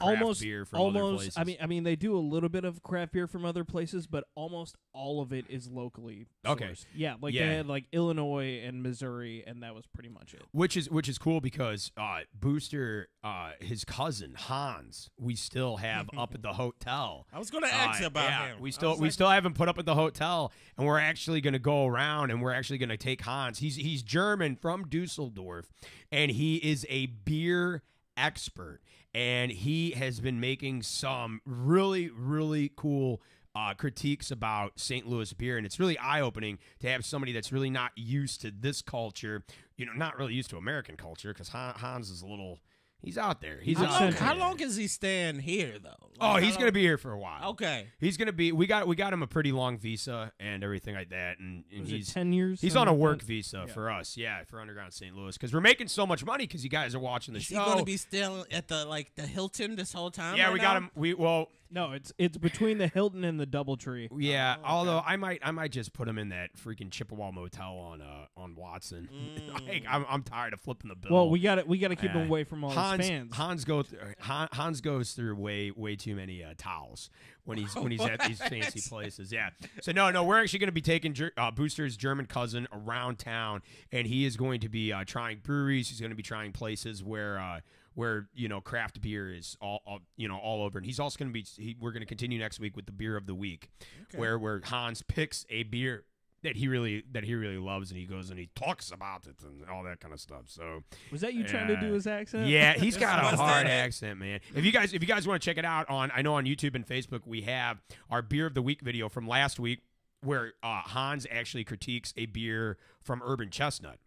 [0.00, 1.34] almost beer from other almost places?
[1.36, 4.06] I mean I mean they do a little bit of craft beer from other places
[4.06, 6.66] but almost all of it is locally Okay.
[6.70, 6.86] sourced.
[6.94, 7.48] Yeah, like Yeah.
[7.48, 10.42] they had like Illinois and Missouri and that was pretty much it.
[10.52, 16.08] which is which is cool because uh, Booster, uh, his cousin Hans, we still have
[16.18, 17.26] up at the hotel.
[17.32, 18.60] I was gonna ask Uh, about yeah, him.
[18.60, 21.52] We still we like, still haven't put up at the hotel, and we're actually going
[21.52, 23.58] to go around and we're actually going to take Hans.
[23.58, 25.70] He's he's German from Dusseldorf,
[26.10, 27.82] and he is a beer
[28.16, 28.80] expert,
[29.14, 33.20] and he has been making some really really cool.
[33.52, 35.08] Uh, critiques about St.
[35.08, 38.52] Louis beer, and it's really eye opening to have somebody that's really not used to
[38.52, 39.42] this culture,
[39.76, 42.60] you know, not really used to American culture, because Hans is a little,
[43.02, 43.58] he's out there.
[43.62, 44.24] He's How out long, Central.
[44.28, 45.94] how long is he staying here though?
[46.22, 47.50] Oh, he's how gonna be here for a while.
[47.52, 47.86] Okay.
[47.98, 48.52] He's gonna be.
[48.52, 51.80] We got we got him a pretty long visa and everything like that, and, and
[51.80, 52.60] Was it he's 10 years?
[52.60, 53.24] he's on a work that?
[53.26, 53.72] visa Yeah.
[53.72, 54.16] for us.
[54.18, 55.16] Yeah, for Underground St.
[55.16, 57.54] Louis because we're making so much money because you guys are watching the Is he
[57.54, 57.64] show.
[57.64, 60.36] gonna be still at the like the Hilton this whole time?
[60.36, 60.78] yeah, right we got now?
[60.80, 60.90] him.
[60.94, 64.08] We well, No, it's it's between the Hilton and the DoubleTree.
[64.18, 64.56] yeah.
[64.58, 64.68] Oh, okay.
[64.70, 68.26] Although I might I might just put him in that freaking Chippewa motel on uh
[68.36, 69.08] on Watson.
[69.66, 71.12] like, I'm I'm tired of flipping the bill.
[71.12, 72.20] Well, we got to we got to keep Yeah.
[72.20, 73.34] him away from all Hans fans.
[73.34, 77.10] Hans go th- Han, Hans goes through way way too many uh, towels
[77.44, 79.32] when he's when he's at these fancy places.
[79.32, 79.50] Yeah.
[79.82, 83.62] So no no we're actually going to be taking uh, Booster's German cousin around town,
[83.92, 85.88] and he is going to be uh, trying breweries.
[85.88, 87.38] He's going to be trying places where.
[87.38, 87.60] Uh,
[87.94, 91.18] where you know craft beer is all, all you know all over, and he's also
[91.18, 91.44] going to be.
[91.56, 93.68] He, we're going to continue next week with the beer of the week,
[94.14, 96.04] where where Hans picks a beer
[96.42, 99.36] that he really that he really loves, and he goes and he talks about it
[99.42, 100.44] and all that kind of stuff.
[100.46, 102.48] So was that you trying to do his accent?
[102.48, 103.70] yeah, he's got a hard that.
[103.70, 104.40] accent, man.
[104.54, 106.44] If you guys if you guys want to check it out on I know on
[106.44, 109.80] YouTube and Facebook we have our beer of the week video from last week
[110.22, 113.98] where uh, Hans actually critiques a beer from Urban Chestnut.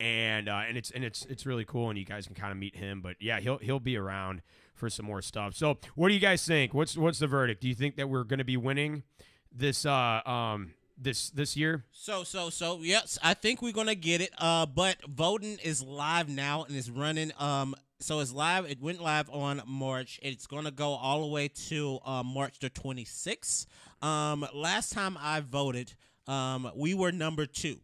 [0.00, 2.58] And uh, and it's and it's it's really cool and you guys can kind of
[2.58, 4.42] meet him but yeah he'll he'll be around
[4.74, 5.54] for some more stuff.
[5.54, 6.74] So what do you guys think?
[6.74, 7.60] What's what's the verdict?
[7.60, 9.04] Do you think that we're going to be winning
[9.52, 11.84] this uh um this this year?
[11.92, 14.30] So so so yes, I think we're gonna get it.
[14.38, 17.32] Uh, but voting is live now and it's running.
[17.38, 18.68] Um, so it's live.
[18.70, 20.18] It went live on March.
[20.22, 23.66] It's gonna go all the way to uh, March the twenty sixth.
[24.00, 25.94] Um, last time I voted,
[26.26, 27.78] um, we were number two.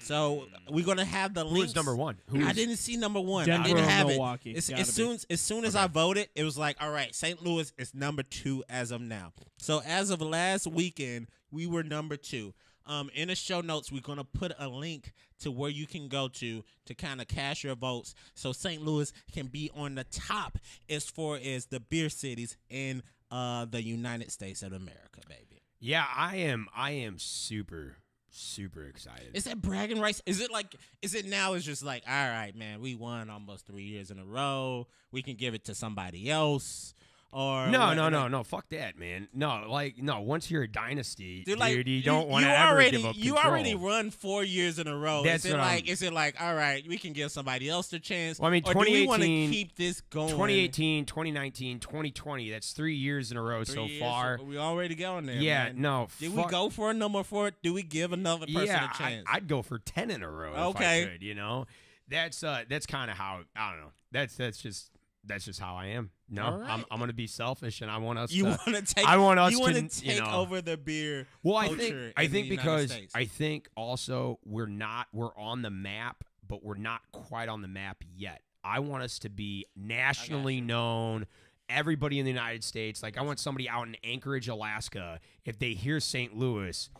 [0.00, 1.70] So we're gonna have the Who links.
[1.70, 2.18] is number one?
[2.28, 3.46] Who I is- didn't see number one.
[3.46, 4.50] Denver I didn't or have Milwaukee.
[4.52, 4.56] it.
[4.58, 4.92] As, Gotta as be.
[4.92, 7.42] soon as soon as I voted, it was like, all right, St.
[7.42, 9.32] Louis is number two as of now.
[9.58, 12.54] So as of last weekend, we were number two.
[12.84, 16.26] Um, in the show notes, we're gonna put a link to where you can go
[16.28, 18.82] to to kind of cast your votes, so St.
[18.82, 20.58] Louis can be on the top
[20.90, 25.62] as far as the beer cities in uh the United States of America, baby.
[25.78, 27.98] Yeah, I am I am super
[28.32, 29.30] super excited.
[29.34, 30.22] Is that bragging rights?
[30.26, 30.74] Is it like?
[31.02, 31.52] Is it now?
[31.54, 34.86] It's just like, all right, man, we won almost three years in a row.
[35.12, 36.94] We can give it to somebody else,
[37.32, 38.44] or No, what- no, no, no.
[38.44, 39.26] Fuck that, man.
[39.32, 40.20] No, like no.
[40.20, 43.32] Once you're a dynasty, Dude, dude, like you don't want to ever give up You
[43.32, 43.52] control.
[43.52, 45.22] already run four years in a row.
[45.24, 45.88] That's is it what I'm- like?
[45.88, 46.40] Is it like?
[46.40, 48.38] All right, we can give somebody else the chance.
[48.38, 50.28] Well, I mean, or do we want to 2018 keep this going?
[50.28, 52.50] 2018, 2019, 2020.
[52.50, 54.38] That's three years in a row Three so years, far.
[54.42, 55.36] we already going there.
[55.36, 55.80] yeah, man.
[55.80, 56.08] no.
[56.20, 57.50] Did fuck- we go for a number four?
[57.62, 59.26] Do we give another person yeah, a chance?
[59.26, 60.52] I, would go for ten in a row.
[60.70, 61.02] Okay.
[61.02, 61.66] if I could, you know,
[62.08, 63.92] that's uh, that's kind of how I don't know.
[64.10, 64.90] That's that's just
[65.24, 66.10] that's just how I am.
[66.28, 66.84] No, All I'm.
[66.90, 68.48] I'm gonna be selfish, and I want us you to.
[68.50, 69.06] want to take?
[69.06, 71.26] I want us You want to, to you take know- over the beer.
[71.42, 73.14] Well, I think I think because States.
[73.14, 77.68] I think also we're not we're on the map, but we're not quite on the
[77.68, 78.42] map yet.
[78.64, 81.26] I want us to be nationally known.
[81.68, 85.72] Everybody in the United States, like I want somebody out in Anchorage, Alaska, if they
[85.72, 86.36] hear St.
[86.36, 86.90] Louis,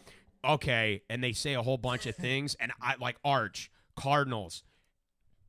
[0.45, 4.63] okay, and they say a whole bunch of things, and I like Arch, Cardinals,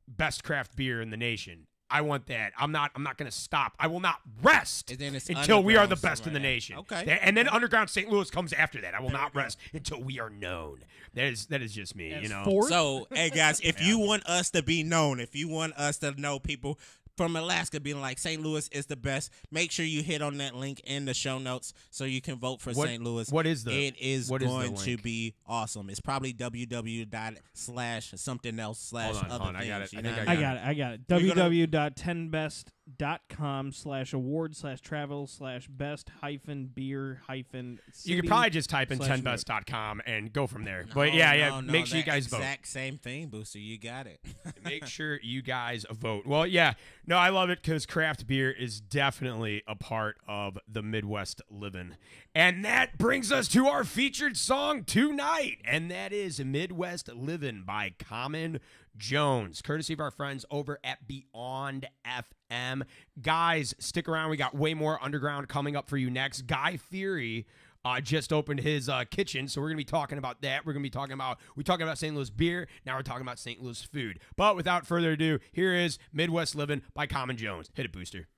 [0.06, 1.66] best craft beer in the nation.
[1.94, 2.52] I want that.
[2.58, 2.90] I'm not.
[2.96, 3.74] I'm not going to stop.
[3.78, 6.38] I will not rest And then it's until we are the underground best in the
[6.38, 6.52] somewhere.
[6.52, 6.76] nation.
[6.78, 7.04] Okay.
[7.04, 8.10] Th- And then underground St.
[8.10, 8.94] Louis comes after that.
[8.94, 10.80] I will not rest until we are known.
[11.14, 12.12] That is that is just me.
[12.12, 12.42] As you know.
[12.44, 12.68] fourth?
[12.68, 16.20] So, hey guys, if you want us to be known, if you want us to
[16.20, 16.78] know people
[17.16, 18.42] from Alaska being like St.
[18.42, 19.30] Louis is the best.
[19.50, 22.60] Make sure you hit on that link in the show notes so you can vote
[22.60, 23.02] for what, St.
[23.02, 23.30] Louis.
[23.30, 23.72] What is the?
[23.72, 25.90] It is going is to be awesome.
[25.90, 29.64] It's probably www dot slash something else slash other on, things.
[29.64, 29.90] I got it.
[29.94, 30.28] I, I got, it.
[30.28, 30.62] I got it.
[30.64, 31.06] I got it.
[31.08, 38.50] www.10best.com dot com slash award slash travel slash best hyphen beer hyphen you could probably
[38.50, 40.84] just type in 10best dot com and go from there.
[40.84, 42.46] No, but yeah no, yeah no, make sure you guys exact vote.
[42.46, 43.58] exact same thing booster.
[43.58, 44.20] You got it.
[44.64, 46.26] Make sure you guys vote.
[46.26, 46.74] Well yeah
[47.06, 51.96] no i love it because craft beer is definitely a part of the midwest living.
[52.34, 57.94] And that brings us to our featured song tonight and that is midwest living by
[57.98, 58.60] common
[58.96, 62.82] Jones, courtesy of our friends over at Beyond FM.
[63.20, 64.30] Guys, stick around.
[64.30, 66.42] We got way more underground coming up for you next.
[66.42, 67.46] Guy Fieri
[67.84, 70.64] uh, just opened his uh, kitchen, so we're gonna be talking about that.
[70.64, 72.14] We're gonna be talking about we talking about St.
[72.14, 72.68] Louis beer.
[72.86, 73.62] Now we're talking about St.
[73.62, 74.20] Louis food.
[74.36, 77.70] But without further ado, here is Midwest Living by Common Jones.
[77.74, 78.28] Hit it, Booster.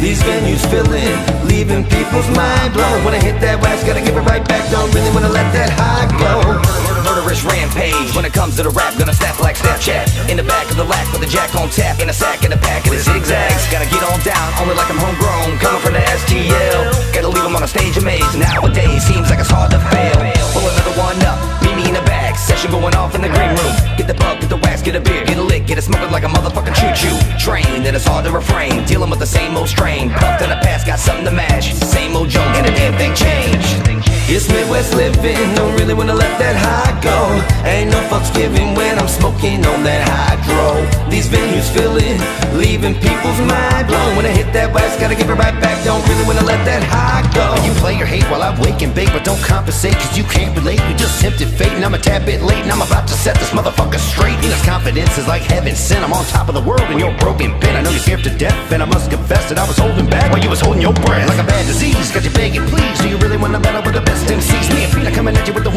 [0.00, 1.12] These venues filling,
[1.44, 3.04] leaving people's mind blown.
[3.04, 4.64] When I hit that wax, gotta give it right back.
[4.72, 6.56] Don't really wanna let that high go.
[7.04, 8.16] Murderous rampage.
[8.16, 10.08] When it comes to the rap, gonna snap like Snapchat.
[10.32, 12.00] In the back of the lack with the jack on tap.
[12.00, 13.68] In a sack in a pack of the zigzags.
[13.68, 15.60] Gotta get on down, only like I'm homegrown.
[15.60, 17.12] Coming from the STL.
[17.12, 18.40] Gotta leave them on a stage amazed.
[18.40, 20.16] Nowadays, seems like it's hard to fail.
[20.56, 21.36] Pull another one up,
[22.40, 23.74] Session going off in the green room.
[23.96, 26.10] Get the bug, get the wax, get a beer, get a lick, get it smoking
[26.10, 27.16] like a motherfucking choo choo.
[27.38, 28.84] Train, and it's hard to refrain.
[28.86, 30.10] Dealing with the same old strain.
[30.10, 31.74] Puffed in the past, got something to match.
[31.74, 34.09] Same old Jones, and a damn thing changed.
[34.32, 37.18] It's Midwest living, don't really wanna let that high go.
[37.66, 40.86] Ain't no fucks given when I'm smoking on that hydro.
[41.10, 42.14] These venues filling,
[42.54, 44.14] leaving people's mind blown.
[44.14, 45.82] When I hit that wax, gotta give it right back.
[45.82, 47.58] Don't really wanna let that high go.
[47.66, 50.54] You play your hate while I wake and bake, but don't compensate, cause you can't
[50.54, 50.78] relate.
[50.86, 53.34] You just tempted fate, and I'm a tad bit late, and I'm about to set
[53.42, 54.38] this motherfucker straight.
[54.46, 56.06] You know, confidence is like heaven sent.
[56.06, 57.74] I'm on top of the world, and you're broken pin.
[57.74, 60.30] I know you're scared to death, and I must confess that I was holding back
[60.30, 61.26] while you was holding your breath.
[61.26, 62.94] Like a bad disease, got you begging, please.
[63.02, 65.70] Do you really wanna battle with the best Me and at you with the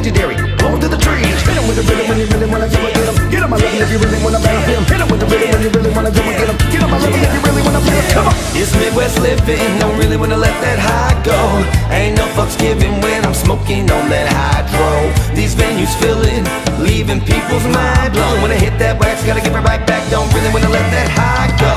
[0.00, 1.28] legendary, the trees.
[1.44, 3.16] Hit 'em with the rhythm when you really wanna go and get 'em.
[3.30, 3.42] Get
[3.84, 4.82] if you really wanna battle him.
[4.88, 6.56] Hit 'em with the rhythm when you really wanna go and get 'em.
[6.72, 6.82] Get
[7.20, 8.14] if you really wanna 'em.
[8.14, 8.34] Come on.
[8.54, 11.38] It's Midwest living, don't really wanna let that high go.
[11.92, 15.12] Ain't no fucks given when I'm smoking on that hydro.
[15.34, 16.44] These venues filling,
[16.78, 18.40] leaving people's mind blown.
[18.42, 20.02] When I hit that wax, gotta give it right back.
[20.10, 21.74] Don't really wanna let that high go.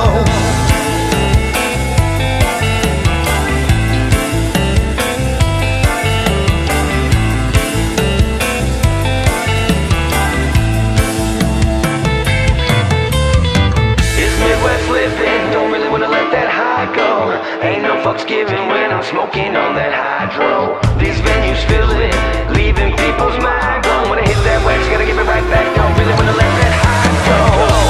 [18.14, 20.78] Fucks given when I'm smoking on that hydro.
[21.02, 22.14] These venues filling,
[22.54, 24.08] leaving people's mind blown.
[24.08, 25.74] When I hit that wax, gotta give it right back.
[25.74, 27.83] Don't really wanna let that high go.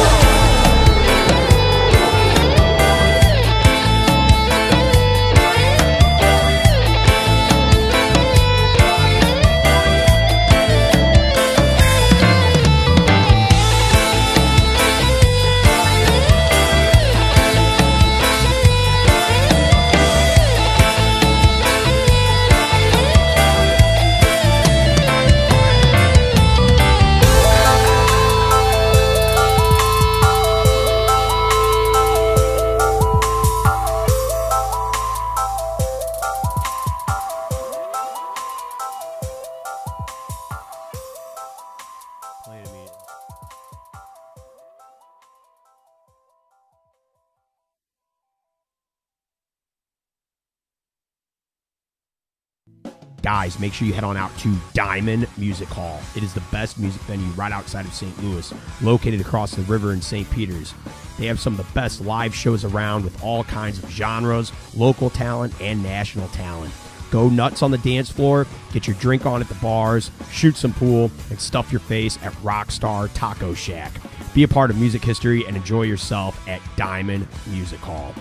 [53.25, 55.99] Guys, make sure you head on out to Diamond Music Hall.
[56.15, 58.23] It is the best music venue right outside of St.
[58.23, 60.31] Louis, located across the river in St.
[60.31, 60.75] Peters.
[61.19, 65.09] They have some of the best live shows around with all kinds of genres, local
[65.09, 66.75] talent, and national talent.
[67.11, 70.75] Go nuts on the dance floor, get your drink on at the bars, shoot some
[70.75, 73.93] pool, and stuff your face at Rockstar Taco Shack.
[74.35, 78.15] Be a part of music history and enjoy yourself at Diamond Music Hall.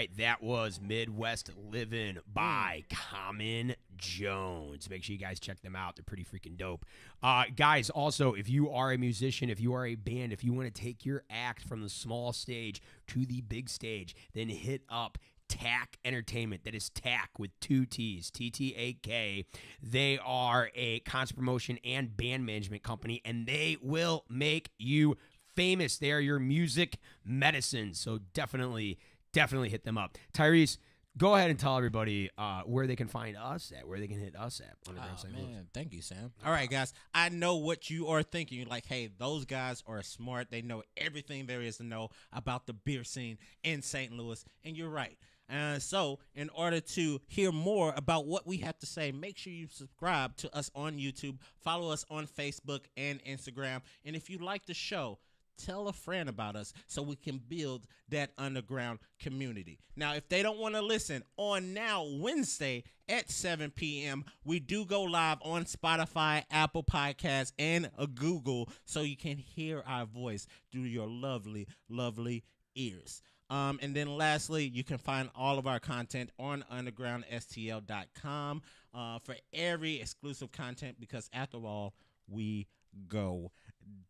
[0.00, 0.40] Right, all right, all right.
[0.40, 4.88] That was Midwest Living by Common Jones.
[4.88, 5.96] Make sure you guys check them out.
[5.96, 6.86] They're pretty freaking dope.
[7.22, 10.52] Uh, guys, also, if you are a musician, if you are a band, if you
[10.52, 14.82] want to take your act from the small stage to the big stage, then hit
[14.88, 16.64] up TTAK Entertainment.
[16.64, 19.44] That is TTAK with two T's, T T A K.
[19.82, 25.16] They are a concert promotion and band management company, and they will make you
[25.56, 25.98] famous.
[25.98, 27.94] They are your music medicine.
[27.94, 28.98] So definitely,
[29.32, 30.16] definitely hit them up.
[30.32, 30.78] Tyrese,
[31.18, 34.18] go ahead and tell everybody uh, where they can find us at, where they can
[34.20, 34.76] hit us at.
[34.88, 35.34] Underground Oh, St.
[35.36, 35.46] Louis.
[35.46, 36.32] man, thank you, Sam.
[36.44, 36.92] All right, guys.
[37.12, 38.58] I know what you are thinking.
[38.58, 40.50] You're like, hey, those guys are smart.
[40.50, 44.12] They know everything there is to know about the beer scene in St.
[44.12, 44.44] Louis.
[44.64, 45.18] And you're right.
[45.52, 49.52] Uh, so, in order to hear more about what we have to say, make sure
[49.52, 53.80] you subscribe to us on YouTube, follow us on Facebook and Instagram.
[54.04, 55.18] And if you like the show,
[55.64, 59.78] tell a friend about us so we can build that underground community.
[59.96, 64.84] Now, if they don't want to listen on now Wednesday at 7 p.m., we do
[64.84, 70.82] go live on Spotify, Apple Podcasts, and Google so you can hear our voice through
[70.82, 72.44] your lovely, lovely
[72.74, 73.22] ears.
[73.50, 78.62] Um, and then lastly, you can find all of our content on undergroundstl.com
[78.94, 81.94] uh, for every exclusive content because after all,
[82.28, 82.68] we
[83.08, 83.50] go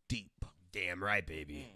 [0.09, 0.39] deep.
[0.73, 1.67] Damn right, baby.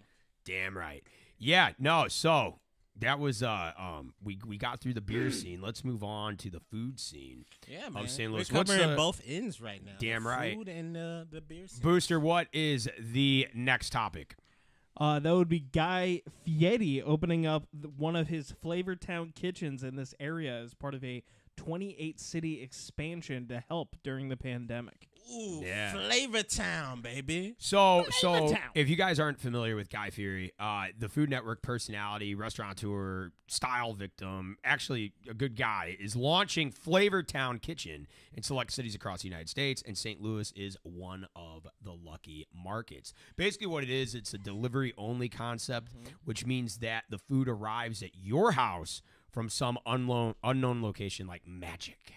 [0.45, 1.03] Damn right.
[1.37, 2.59] Yeah, no, so
[2.99, 5.61] that was uh um we we got through the beer scene.
[5.61, 7.45] Let's move on to the food scene.
[7.67, 8.07] Yeah, man.
[8.07, 8.31] St.
[8.31, 9.93] We're covering the- both ends right now.
[9.99, 10.55] Damn the right.
[10.55, 11.81] Food and uh, the beer scene.
[11.81, 14.35] Booster, what is the next topic?
[14.97, 19.83] Uh, that would be Guy Fieri opening up th- one of his Flavor Town kitchens
[19.83, 21.21] in this area as part of a
[21.57, 25.09] 28 city expansion to help during the pandemic.
[25.33, 25.93] Ooh, Yeah.
[25.93, 27.55] Flavor Town, baby.
[27.57, 28.59] So, so Town.
[28.75, 33.93] if you guys aren't familiar with Guy Fieri, uh, the Food Network personality, restaurateur, style
[33.93, 39.27] victim, actually a good guy, is launching Flavor Town Kitchen in select cities across the
[39.27, 40.21] United States, and St.
[40.21, 43.13] Louis is one of the lucky markets.
[43.35, 45.91] Basically, what it is, it's a delivery only concept,
[46.23, 51.41] which means that the food arrives at your house from some unknown unknown location like
[51.47, 52.13] magic.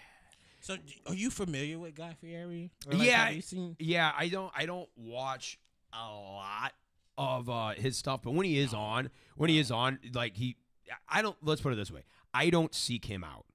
[0.69, 0.77] So,
[1.07, 2.71] are you familiar with Guy Fieri?
[2.87, 3.75] Like, yeah, have you seen?
[3.79, 4.13] yeah.
[4.17, 4.53] I don't.
[4.55, 5.59] I don't watch
[5.95, 6.73] a lot
[7.17, 10.57] of uh, his stuff, but when he is on, when he is on, like he,
[11.09, 11.37] I don't.
[11.43, 12.03] Let's put it this way:
[12.35, 13.47] I don't seek him out,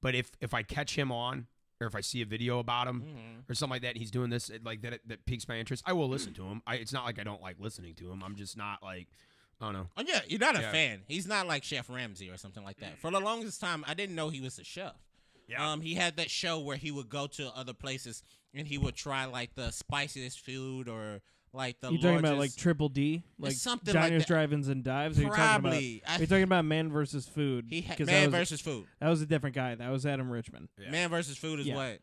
[0.00, 1.46] but if if I catch him on.
[1.80, 3.50] Or if I see a video about him Mm-hmm.
[3.50, 5.82] or something like that, and he's doing this like that, that piques my interest.
[5.84, 6.62] I will listen to him.
[6.64, 8.22] I, it's not like I don't like listening to him.
[8.24, 9.08] I'm just not like,
[9.60, 9.88] I don't know.
[9.96, 10.70] Oh yeah, you're not a Yeah.
[10.70, 11.00] fan.
[11.08, 13.00] He's not like Chef Ramsay or something like that.
[13.00, 14.94] For the longest time, I didn't know he was a chef.
[15.52, 15.72] Yeah.
[15.72, 18.22] Um, he had that show where he would go to other places
[18.54, 21.20] and he would try like the spiciest food or
[21.54, 24.28] like the you talking about like Triple D, like something like diners, that.
[24.28, 25.18] drive-ins, and dives?
[25.18, 25.60] Or you talking about?
[25.60, 26.02] Probably.
[26.08, 27.66] Are you talking about Man versus Food?
[27.68, 28.86] he ha- man was, versus food.
[29.00, 29.74] that was a different guy.
[29.74, 30.68] That was Adam Richman.
[30.80, 30.90] Yeah.
[30.90, 31.76] Man versus food is Yeah.
[31.76, 31.98] what?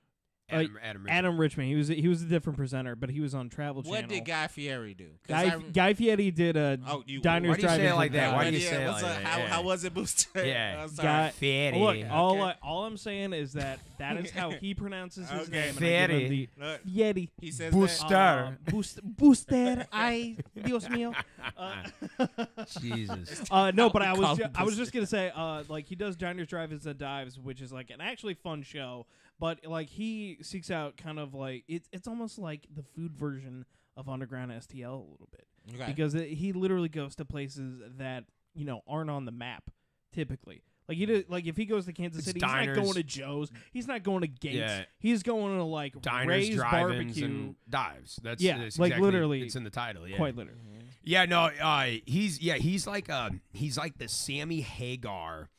[0.52, 1.18] Adam, Adam, Richman.
[1.18, 1.70] Adam Richmond.
[1.70, 4.02] He was he was a different presenter, but he was on Travel Channel.
[4.02, 5.08] What did Guy Fieri do?
[5.28, 7.96] Guy, I Guy Fieri did a Oh, you- diners, why do you say drive-ins, it
[7.96, 8.34] like that?
[8.34, 8.64] Why do dives.
[8.64, 9.10] you say it like up?
[9.10, 9.24] that?
[9.24, 9.48] How, Yeah.
[9.48, 10.30] how was it, Booster?
[10.46, 10.84] Yeah.
[10.84, 11.08] I'm sorry.
[11.08, 11.80] Guy, Fieri.
[11.80, 15.52] Look, all I, all I'm saying is that that is how he pronounces his Okay.
[15.52, 15.78] name.
[15.78, 16.50] and I give him Fieri.
[16.58, 17.30] the Look, Fieri.
[17.42, 18.08] he says Booster.
[18.10, 18.38] that.
[18.48, 19.86] Uh, boost, booster.
[19.92, 21.14] I, Dios mío.
[21.58, 21.84] Uh,
[22.80, 23.44] Jesus.
[23.52, 26.16] uh, no, but I was ju- I was just gonna say, uh, like he does
[26.16, 29.06] diners, drive-ins, and dives, which is like an actually fun show.
[29.40, 33.66] But like he seeks out kind of like it's it's almost like the food version
[33.96, 35.86] of Underground STL a little bit Okay.
[35.88, 39.70] because it, he literally goes to places that you know aren't on the map
[40.14, 40.64] typically.
[40.88, 42.70] Like he did, like if he goes to Kansas It's City, diners.
[42.70, 43.52] he's not going to Joe's.
[43.72, 44.56] He's not going to Gates.
[44.56, 44.84] Yeah.
[44.98, 47.26] He's going to like Diners, Ray's barbecue.
[47.26, 48.20] and dives.
[48.24, 50.08] That's Yeah, that's like exactly- literally- It's in the title.
[50.08, 50.18] Yeah.
[50.18, 50.60] Quite literally.
[51.04, 55.50] Yeah, no, uh, he's yeah, he's like uh, he's like the Sammy Hagar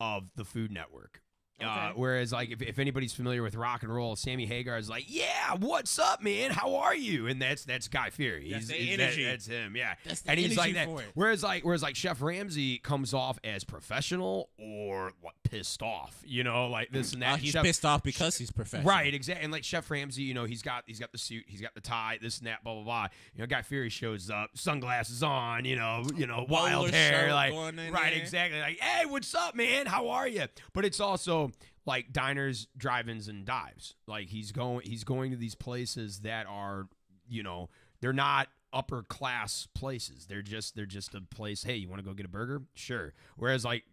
[0.00, 1.20] of the Food Network.
[1.62, 5.04] Uh, whereas, like, if, if anybody's familiar with rock and roll, Sammy Hagar is like,
[5.08, 6.50] "Yeah, what's up, man?
[6.50, 8.50] How are you?" And that's that's Guy Fieri.
[8.50, 9.76] That's He's- the he's that- that's him.
[9.76, 11.12] Yeah, That's the and he's like energy that.
[11.14, 16.22] Whereas, like, whereas like Chef Ramsay comes off as professional or what pissed off.
[16.24, 17.34] You know, like this and that.
[17.34, 18.88] Uh, he's Chef- pissed off because he's professional.
[18.90, 19.44] Right, exactly.
[19.44, 21.80] And like Chef Ramsay, you know, he's got he's got the suit, he's got the
[21.80, 23.06] tie, this and that, blah blah blah.
[23.34, 27.32] You know, Guy Fieri shows up, sunglasses on, you know, you know, wild Bowler hair,
[27.34, 28.12] like right, there.
[28.12, 28.60] exactly.
[28.60, 29.86] Like, hey, what's up, man?
[29.86, 30.44] How are you?
[30.72, 31.49] But it's also
[31.86, 33.94] like diners, drive-ins, and dives.
[34.06, 36.88] Like he's going, he's going to these places that are,
[37.28, 37.70] you know,
[38.00, 40.26] they're not upper class places.
[40.26, 41.64] They're just they're just a place.
[41.64, 42.62] Hey, you want to go get a burger?
[42.74, 43.12] Sure.
[43.36, 43.84] Whereas like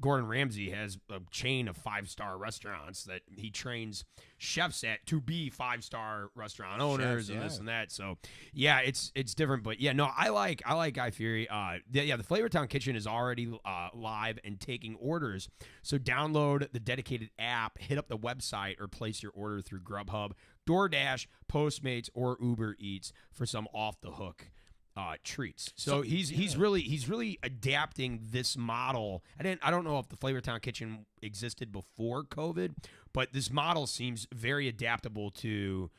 [0.00, 4.04] Gordon Ramsay has a chain of five star restaurants that he trains
[4.38, 7.92] chefs at to be five star restaurant owners Chefs, and this and that.
[7.92, 8.16] So
[8.52, 11.48] yeah, it's it's different, but yeah, no, I like I like Guy Fieri.
[11.48, 15.48] Uh, yeah, yeah, the Flavortown Kitchen is already uh, live and taking orders.
[15.82, 20.32] So download the dedicated app, hit up the website, or place your order through Grubhub,
[20.66, 24.50] DoorDash, Postmates, or Uber Eats for some off the hook
[24.96, 25.72] uh, treats.
[25.76, 29.24] So, he's he's really he's really adapting this model.
[29.38, 32.74] I didn't I don't know if the Flavortown Kitchen existed before COVID,
[33.12, 35.90] but this model seems very adaptable to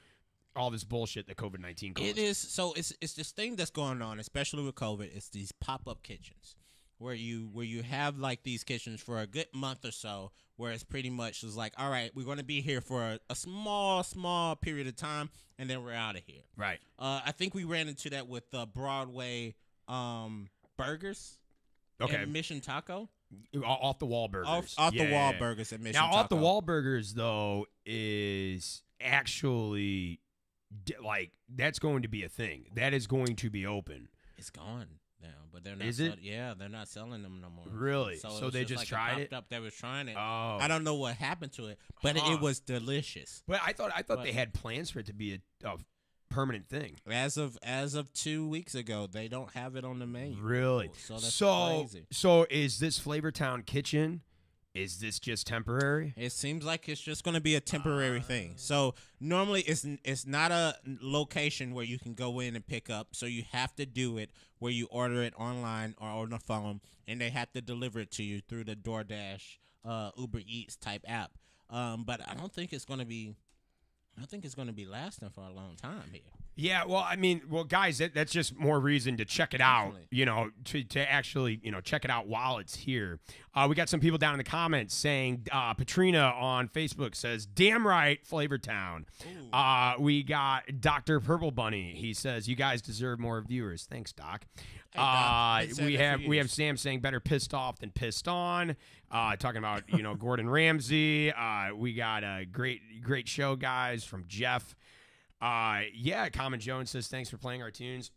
[0.56, 2.10] all this bullshit that COVID nineteen caused.
[2.10, 5.16] It is so it's it's this thing that's going on, especially with COVID.
[5.16, 6.56] It's these pop up kitchens
[7.02, 10.72] where you where you have like these kitchens for a good month or so, where
[10.72, 13.36] it's pretty much is like, all right, we're going to be here for a, a
[13.36, 16.44] small small period of time, and then we're out of here.
[16.56, 16.80] Right.
[17.00, 19.56] Uh, I think we ran into that with uh, Broadway
[19.88, 21.38] um, burgers.
[22.00, 22.24] Okay.
[22.26, 23.10] Mission Taco.
[23.66, 24.48] off the wall burgers.
[24.48, 28.84] Off, off Yeah, the wall burgers at Mission Now, off the wall burgers though is
[29.02, 30.20] actually
[31.04, 32.66] like that's going to be a thing.
[32.76, 34.10] That is going to be open.
[34.38, 34.88] It's gone
[35.22, 35.88] now, but they're not.
[35.88, 36.10] Is it?
[36.14, 37.66] sell- yeah, they're not selling them no more.
[37.68, 38.18] Really?
[38.18, 39.34] So, So they just like tried it?
[39.34, 40.16] Up, they was trying it.
[40.18, 40.58] Oh.
[40.60, 42.34] I don't know what happened to it, but it, Huh.
[42.34, 43.44] it was delicious.
[43.48, 45.76] But I thought I thought But- they had plans for it to be a, a
[46.30, 46.96] permanent thing.
[47.10, 50.42] As of as of two weeks ago, they don't have it on the menu.
[50.42, 50.90] Really?
[50.98, 52.06] So that's so crazy.
[52.12, 54.22] so is this Flavor Town Kitchen?
[54.74, 56.14] Is this just temporary?
[56.16, 58.54] It seems like it's just going to be a temporary thing.
[58.56, 63.10] So normally it's it's not a location where you can go in and pick up.
[63.12, 66.80] So you have to do it where you order it online or on the phone,
[67.06, 71.04] and they have to deliver it to you through the DoorDash, uh, Uber Eats type
[71.06, 71.32] app.
[71.70, 73.36] Um, but I don't think it's going to be.
[74.22, 76.22] I think it's going to be lasting for a long time here.
[76.62, 79.94] Yeah, well, I mean, well, guys, that, that's just more reason to check it out.
[79.94, 80.08] Definitely.
[80.12, 83.20] You know, to, to actually, you know, check it out while it's here.
[83.56, 87.48] Uh, we got some people down in the comments saying, uh, Patrina on Facebook says,
[87.48, 89.06] "Damn right, Flavortown."
[89.52, 91.96] Uh, we got Doctor Purple Bunny.
[91.96, 94.46] He says, "You guys deserve more viewers." Thanks, Doc.
[94.94, 95.64] Doc.
[95.74, 98.76] uh, we have we have Sam saying, "Better pissed off than pissed on."
[99.10, 101.32] Uh, talking about you know Gordon Ramsay.
[101.32, 104.76] Uh, we got a great great show, guys, from Jeff.
[105.42, 108.12] Uh, yeah, Common Jones says thanks for playing our tunes.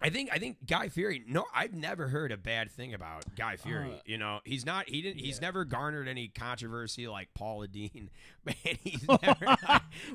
[0.00, 1.24] I think I think Guy Fury.
[1.26, 3.94] No, I've never heard a bad thing about Guy Fury.
[3.94, 4.88] Uh, you know, he's not.
[4.88, 5.18] He didn't.
[5.18, 8.10] He's never garnered any controversy like Paula Deen.
[8.44, 9.56] Man, he's never.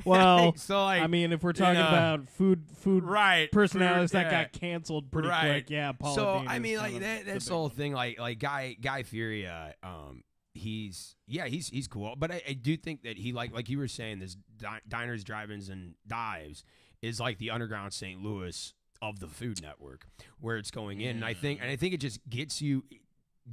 [0.05, 4.19] Well, so like, I mean, if we're talking know, about food, food right personalities food,
[4.19, 4.43] that yeah.
[4.43, 5.49] got canceled pretty right.
[5.49, 5.91] quick, yeah.
[5.91, 7.25] Paula so Deen I mean, like that.
[7.25, 7.71] That's the whole one.
[7.71, 7.93] thing.
[7.93, 9.47] Like like Guy Guy Fury.
[9.47, 10.23] Uh, um,
[10.53, 12.15] he's yeah, he's he's cool.
[12.17, 15.23] But I, I do think that he like like you were saying this di- diners,
[15.23, 16.63] drive-ins, and dives
[17.01, 18.21] is like the underground St.
[18.21, 20.05] Louis of the Food Network,
[20.39, 21.17] where it's going in.
[21.17, 22.83] And I think and I think it just gets you.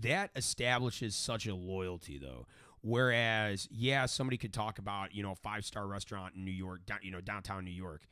[0.00, 2.46] That establishes such a loyalty though.
[2.82, 6.86] Whereas, yeah, somebody could talk about you know a five star restaurant in New York,
[6.86, 8.02] down, you know downtown New York,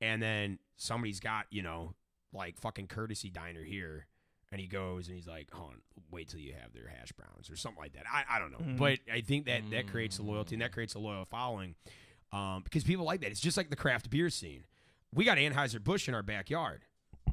[0.00, 1.94] and then somebody's got you know
[2.32, 4.06] like fucking courtesy diner here,
[4.56, 5.80] and he goes and he's like, "Hold on,
[6.10, 8.58] wait till you have their hash browns or something like that." I, I don't know,
[8.58, 8.78] Mhm.
[8.78, 11.74] but I think that that creates a loyalty and that creates a loyal following
[12.32, 13.30] um, because people like that.
[13.30, 14.64] It's just like the craft beer scene.
[15.14, 16.82] We got Anheuser Busch in our backyard.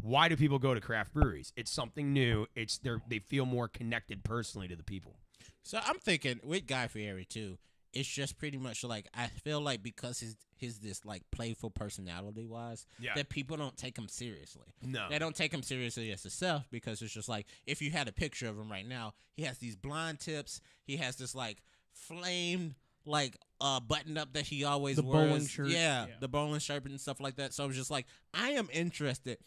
[0.02, 1.54] Why do people go to craft breweries?
[1.56, 2.46] It's something new.
[2.56, 5.16] It's they they feel more connected personally to the people.
[5.64, 7.58] So I'm thinking with Guy Fieri too.
[7.94, 12.46] It's just pretty much like I feel like because his his this like playful personality
[12.46, 13.14] wise Yeah.
[13.16, 14.68] that people don't take him seriously.
[14.82, 15.08] No.
[15.10, 18.12] They don't take him seriously as himself because it's just like if you had a
[18.14, 20.60] picture of him right now, he has these blonde tips.
[20.86, 22.76] He has this like flamed
[23.06, 25.28] like uh button up that he always The wears.
[25.30, 25.68] bowling shirt.
[25.70, 26.14] Yeah, Yeah.
[26.20, 27.54] the bowling shirt and stuff like that.
[27.54, 29.38] So I was just like, I am interested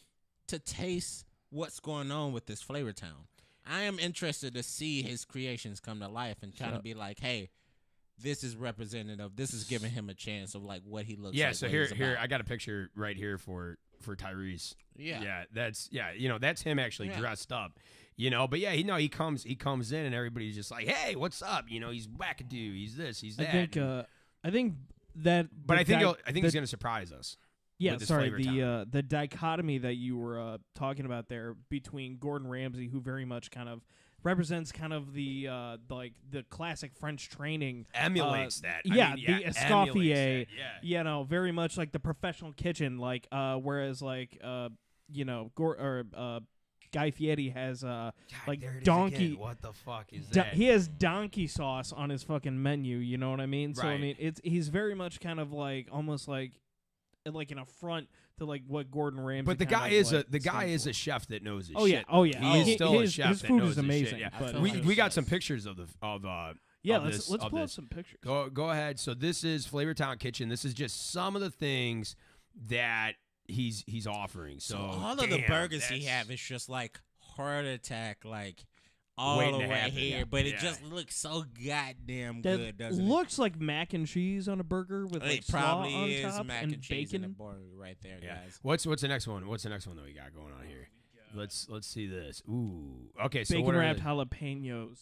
[0.48, 3.26] to taste what's going on with this Flavor Town.
[3.66, 6.94] I am interested to see his creations come to life and kind So- of be
[6.94, 7.50] like, hey,
[8.22, 9.36] this is representative.
[9.36, 11.48] This is giving him a chance of like what he looks yeah.
[11.48, 11.56] like.
[11.56, 12.22] so here here about.
[12.22, 14.74] I got a picture right here for for Tyrese.
[14.96, 15.22] yeah.
[15.22, 17.18] Yeah, that's yeah, you know, that's him actually Yeah.
[17.18, 17.78] dressed up.
[18.16, 20.86] You know, but yeah, he no, he comes he comes in and everybody's just like,
[20.88, 21.66] hey, what's up?
[21.68, 23.48] You know, he's wackadoo, he's this, he's that.
[23.48, 23.76] I think.
[23.76, 24.04] Uh,
[24.42, 24.74] I think
[25.16, 25.48] that.
[25.66, 27.36] but I think di- he'll, I think the- he's gonna surprise us.
[27.78, 28.30] Yeah, with his sorry.
[28.30, 33.00] The uh, the dichotomy that you were uh, talking about there between Gordon Ramsay, who
[33.00, 33.82] very much kind of
[34.26, 38.92] represents kind of the uh, like the classic French training, Emulates uh, that.
[38.92, 40.46] I yeah, mean, yeah, the Escoffier.
[40.58, 40.64] Yeah.
[40.82, 42.98] You know, very much like the professional kitchen.
[42.98, 44.68] Like, uh, whereas like uh,
[45.10, 46.40] you know, Gor- or uh,
[46.92, 48.12] Guy Fieri has uh, God,
[48.46, 49.34] like there it is donkey-.
[49.34, 50.54] What the fuck is Do- that?
[50.54, 52.98] he has donkey sauce on his fucking menu.
[52.98, 53.74] You know what I mean?
[53.74, 56.52] So I mean, it's he's very much kind of like almost like
[57.24, 58.08] like an affront
[58.38, 59.46] to like what Gordon Ramsay.
[59.46, 60.90] but the guy is like, a the guy is for.
[60.90, 62.06] a chef that knows his Oh yeah, shit.
[62.08, 62.40] oh yeah.
[62.40, 64.18] He is still his, a chef his that food knows is his shit, amazing.
[64.18, 64.28] yeah.
[64.38, 67.44] But we we got some pictures of the of uh yeah, of let's this- let's
[67.44, 68.18] of pull up some pictures.
[68.22, 68.98] Go go ahead.
[69.00, 70.48] So this is Flavor Town Kitchen.
[70.48, 72.14] This is just some of the things
[72.68, 73.12] that
[73.48, 74.60] he's he's offering.
[74.60, 77.00] So, So all of the damn, burgers he have is just like
[77.36, 78.64] heart attack, like
[79.18, 79.92] all Waiting the way happen.
[79.92, 80.18] here.
[80.18, 80.24] Yeah.
[80.24, 80.60] But it Yeah.
[80.60, 83.08] just looks so goddamn That good, doesn't it?
[83.08, 86.46] looks like mac and cheese on a burger with like it probably slaw on top
[86.46, 87.46] mac and, and, cheese in the bacon.
[87.46, 88.36] burger right there, Yeah.
[88.42, 88.58] guys.
[88.62, 89.46] What's what's the next one?
[89.48, 90.88] What's the next one that we got going on here?
[91.34, 92.42] Let's let's see this.
[92.48, 93.10] Ooh.
[93.24, 93.44] Okay.
[93.44, 94.98] So what bacon are wrapped the- jalapenos.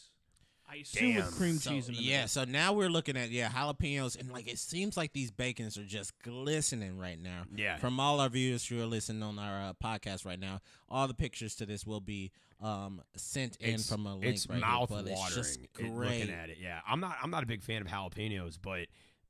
[0.71, 1.33] I assume with Damn.
[1.35, 2.29] cream So, cheese in the yeah, middle.
[2.29, 5.85] so now we're looking at yeah jalapenos, and like it seems like these bacons are
[5.85, 7.43] just glistening right now.
[7.55, 7.77] Yeah.
[7.77, 11.15] From all our viewers who are listening on our uh, podcast right now, all the
[11.15, 14.89] pictures to this will be um, sent in it's, from a link it's right mouth
[14.89, 15.03] here.
[15.03, 16.21] But it's just watering great.
[16.21, 16.59] looking at it.
[16.61, 16.81] Yeah.
[16.89, 18.87] I'm not I'm not a big fan of jalapenos, but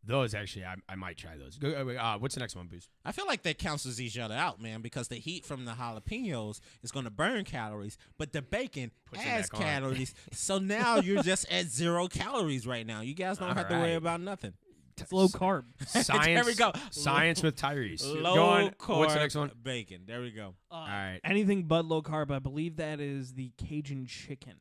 [0.06, 1.58] those actually I, I might try those.
[1.62, 2.88] Uh, what's the next one, Boost?
[3.04, 6.60] I feel like that cancels each other out, man, because the heat from the jalapenos
[6.82, 10.14] is going to burn calories, but the bacon Puts it adds calories.
[10.32, 13.00] so now you're just at zero calories right now.
[13.00, 14.52] You guys don't have to worry about nothing.
[14.96, 15.64] It's low carb.
[15.86, 16.24] Science.
[16.24, 16.72] there we go.
[16.90, 18.04] Science with Tyrese.
[18.22, 18.70] Low Go on.
[18.70, 19.50] carb What's the next one?
[19.60, 20.02] bacon.
[20.06, 20.54] There we go.
[20.70, 21.20] Uh, All right.
[21.24, 22.30] Anything but low carb.
[22.30, 24.54] I believe that is the Cajun chicken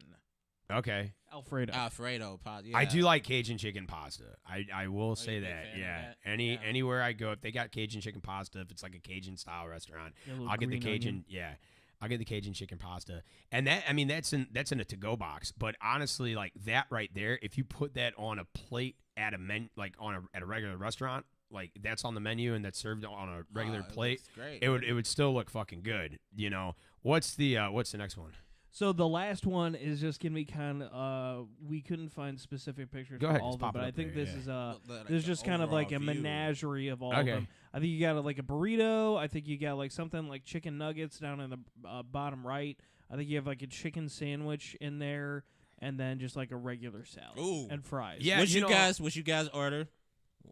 [0.72, 1.14] Okay.
[1.34, 1.74] Alfredo.
[1.74, 2.66] Alfredo pot.
[2.66, 2.78] Yeah.
[2.78, 4.24] I do like Cajun chicken pasta.
[4.48, 5.64] I, I will say you a big that.
[5.64, 6.02] fan of Yeah.
[6.02, 6.18] that?
[6.26, 6.60] Any Yeah.
[6.64, 9.68] anywhere I go, if they got Cajun chicken pasta, if it's like a Cajun style
[9.68, 11.10] restaurant, Get a little I'll get the green Cajun.
[11.10, 11.26] onion.
[11.28, 11.54] Yeah.
[12.02, 14.84] I'll get the Cajun chicken pasta, and that I mean that's in that's in a
[14.86, 15.54] to go box.
[15.54, 19.38] But honestly, like that right there, if you put that on a plate at a
[19.38, 22.78] men like on a at a regular restaurant, like that's on the menu and that's
[22.78, 24.60] served on a regular Oh, it plate, looks great.
[24.62, 26.20] it would it would still look fucking good.
[26.36, 28.34] You know what's the uh, what's the next one?
[28.76, 30.92] So the last one is just gonna be kind of.
[30.92, 33.78] Uh, we couldn't find specific pictures Go for ahead, all just of them, pop it
[33.78, 34.40] but I up think there, this yeah.
[34.42, 36.22] is uh, The- like this is the just kind of like a overall view.
[36.24, 37.20] menagerie of all Okay.
[37.20, 37.48] of them.
[37.72, 39.16] I think you got a, like a burrito.
[39.16, 42.76] I think you got like something like chicken nuggets down in the uh, bottom right.
[43.12, 45.44] I think you have like a chicken sandwich in there,
[45.78, 47.68] and then just like a regular salad Ooh.
[47.70, 48.22] and fries.
[48.22, 49.00] Yeah, would you you, know- guys?
[49.00, 49.88] Would you guys order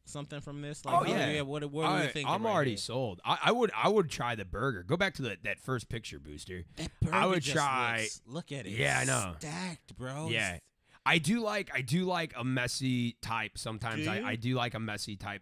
[0.06, 0.84] something from this?
[0.86, 1.42] Like, Oh, yeah.
[1.42, 2.28] What, what are you thinking?
[2.28, 2.78] I'm right already here?
[2.78, 3.22] sold.
[3.26, 4.84] I, I would I would try the burger.
[4.84, 6.64] Go back to the, that first picture, Booster.
[6.78, 8.72] That I would just try- looks- look at it.
[8.72, 9.34] Yeah, I know.
[9.40, 10.30] Stacked, bro.
[10.30, 10.58] Yeah.
[11.06, 13.58] I do like I do like a messy type.
[13.58, 14.22] Sometimes Do I.
[14.30, 15.42] I do like a messy type.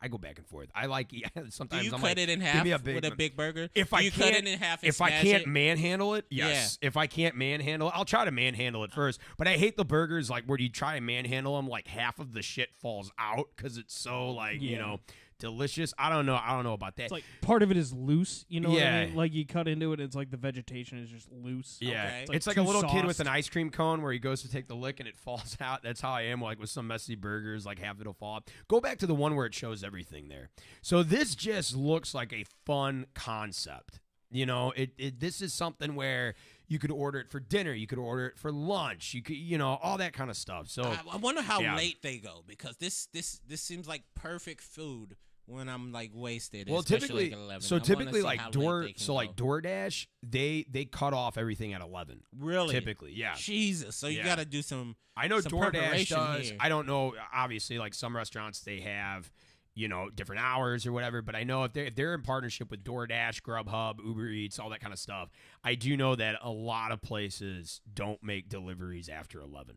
[0.00, 0.68] I go back and forth.
[0.74, 3.04] I like yeah, Do sometimes you I'm cut like, it in half a big with
[3.04, 3.68] a big burger?
[3.74, 5.48] If Do I cut it in half, if I can't it?
[5.48, 6.78] manhandle it, yes.
[6.80, 9.20] If I can't manhandle it, I'll try to manhandle it first.
[9.36, 12.32] But I hate the burgers like where you try and manhandle them, like half of
[12.32, 15.00] the shit falls out because it's so like you know
[15.40, 15.92] delicious.
[15.98, 16.38] I don't know.
[16.40, 17.04] I don't know about that.
[17.04, 18.44] It's like part of it is loose.
[18.48, 19.16] You know what I mean?
[19.16, 21.78] Like you cut into it, it's like the vegetation is just loose.
[21.80, 22.20] Yeah, Okay.
[22.22, 24.18] it's It's like, like a too little kid with an ice cream cone where he
[24.18, 25.82] goes to take the lick and it falls out.
[25.82, 28.50] That's how I am, like with some messy burgers, like half it'll fall out.
[28.68, 30.50] Go back to the one where it shows everything there.
[30.82, 33.98] So this just looks like a fun concept.
[34.32, 36.34] You know, it, it this is something where
[36.68, 39.58] you could order it for dinner, you could order it for lunch, you could, you
[39.58, 40.68] know, all that kind of stuff.
[40.68, 41.76] So I, I wonder how Yeah.
[41.76, 45.16] late they go because this this this seems like perfect food
[45.50, 46.68] when I'm like wasted.
[46.68, 47.60] well, typically, like at 11.
[47.62, 49.44] so typically, like Door, so like go.
[49.44, 52.20] DoorDash, they they cut off everything at eleven.
[52.38, 53.34] really Typically, yeah.
[53.36, 54.96] Jesus, so you got to do some.
[55.16, 56.48] I know some DoorDash does.
[56.48, 56.56] here.
[56.60, 57.14] I don't know.
[57.34, 59.30] Obviously, like some restaurants, they have
[59.74, 61.22] you know different hours or whatever.
[61.22, 64.70] But I know if they're if they're in partnership with DoorDash, Grubhub, Uber Eats, all
[64.70, 65.30] that kind of stuff.
[65.64, 69.76] I do know that a lot of places don't make deliveries after eleven.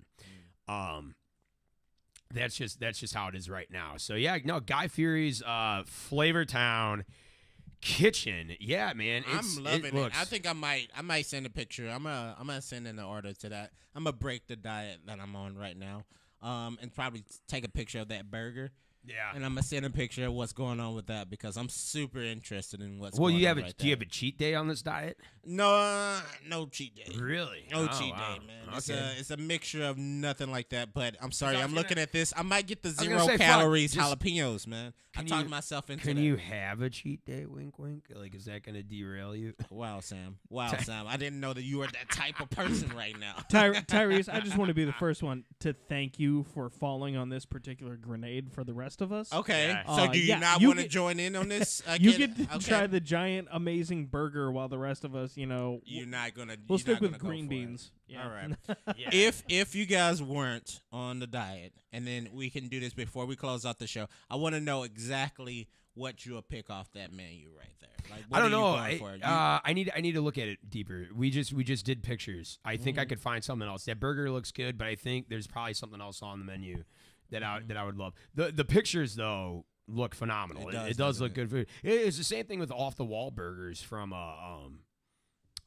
[0.68, 1.16] Um,
[2.34, 3.94] that's just that's just how it is right now.
[3.98, 7.06] So yeah, no, Guy Fieri's uh, Flavor Town
[7.82, 8.56] kitchen.
[8.60, 9.88] Yeah, man, it's, I'm loving it.
[9.88, 11.90] it, Looks, I think I might I might send a picture.
[11.90, 13.72] I'm gonna I'm gonna send in an order to that.
[13.96, 16.04] I'm gonna break the diet that I'm on right now.
[16.42, 18.72] Um, and probably take a picture of that burger
[19.06, 19.32] Yeah.
[19.36, 22.20] and I'm gonna send a picture of what's going on with that because I'm super
[22.22, 23.20] interested in what's.
[23.20, 24.82] well, going you have on a right do you have a cheat day on this
[24.82, 25.18] diet?
[25.46, 27.14] no uh, no cheat day.
[27.20, 27.68] Really?
[27.72, 28.36] No Oh, cheat wow.
[28.36, 28.76] day, man.
[28.78, 30.94] It's a it's a mixture of nothing like that.
[30.94, 32.34] But I'm sorry, I was I'm gonna- looking at this.
[32.36, 34.94] I might get the zero say, calories just- jalapenos, man.
[35.16, 36.24] I Can talked you- myself into Can that.
[36.24, 37.46] you have a cheat day?
[37.46, 38.06] Wink, wink.
[38.16, 39.54] Like, is that going to derail you?
[39.70, 40.38] Wow, Sam.
[40.50, 41.06] Wow, Sam.
[41.08, 43.36] I didn't know that you were that type of person right now.
[43.48, 47.16] Ty- Tyrese, I just want to be the first one to thank you for falling
[47.16, 49.32] on this particular grenade for the rest of us.
[49.34, 49.86] Okay, Yeah.
[49.96, 51.82] so Uh, do you yeah, not want to join in on this?
[51.88, 52.66] I You get- get to okay.
[52.70, 56.58] try the giant, amazing burger while the rest of us, you know, You're not gonna.
[56.68, 57.92] we'll stick with green beans.
[58.08, 58.24] Yeah.
[58.24, 58.56] All right.
[58.98, 59.10] Yeah.
[59.12, 63.26] If if you guys weren't on the diet, and then we can do this before
[63.26, 67.12] we close out the show, I want to know exactly what you'll pick off that
[67.14, 67.90] menu right there.
[68.10, 68.76] Like, what I don't are you know.
[68.76, 69.16] I, for?
[69.16, 71.08] You- uh, I need I need to look at it deeper.
[71.16, 72.60] We just we just did pictures.
[72.66, 73.02] I think Mm-hmm.
[73.02, 73.86] I could find something else.
[73.86, 76.84] That burger looks good, but I think there's probably something else on the menu
[77.34, 77.68] that I Mm-hmm.
[77.68, 78.14] that I would love.
[78.36, 80.70] The the pictures though look phenomenal.
[80.70, 81.36] It It, does, it does doesn't look it?
[81.36, 81.68] good food.
[81.84, 84.80] It- It's the same thing with off the wall burgers from uh, um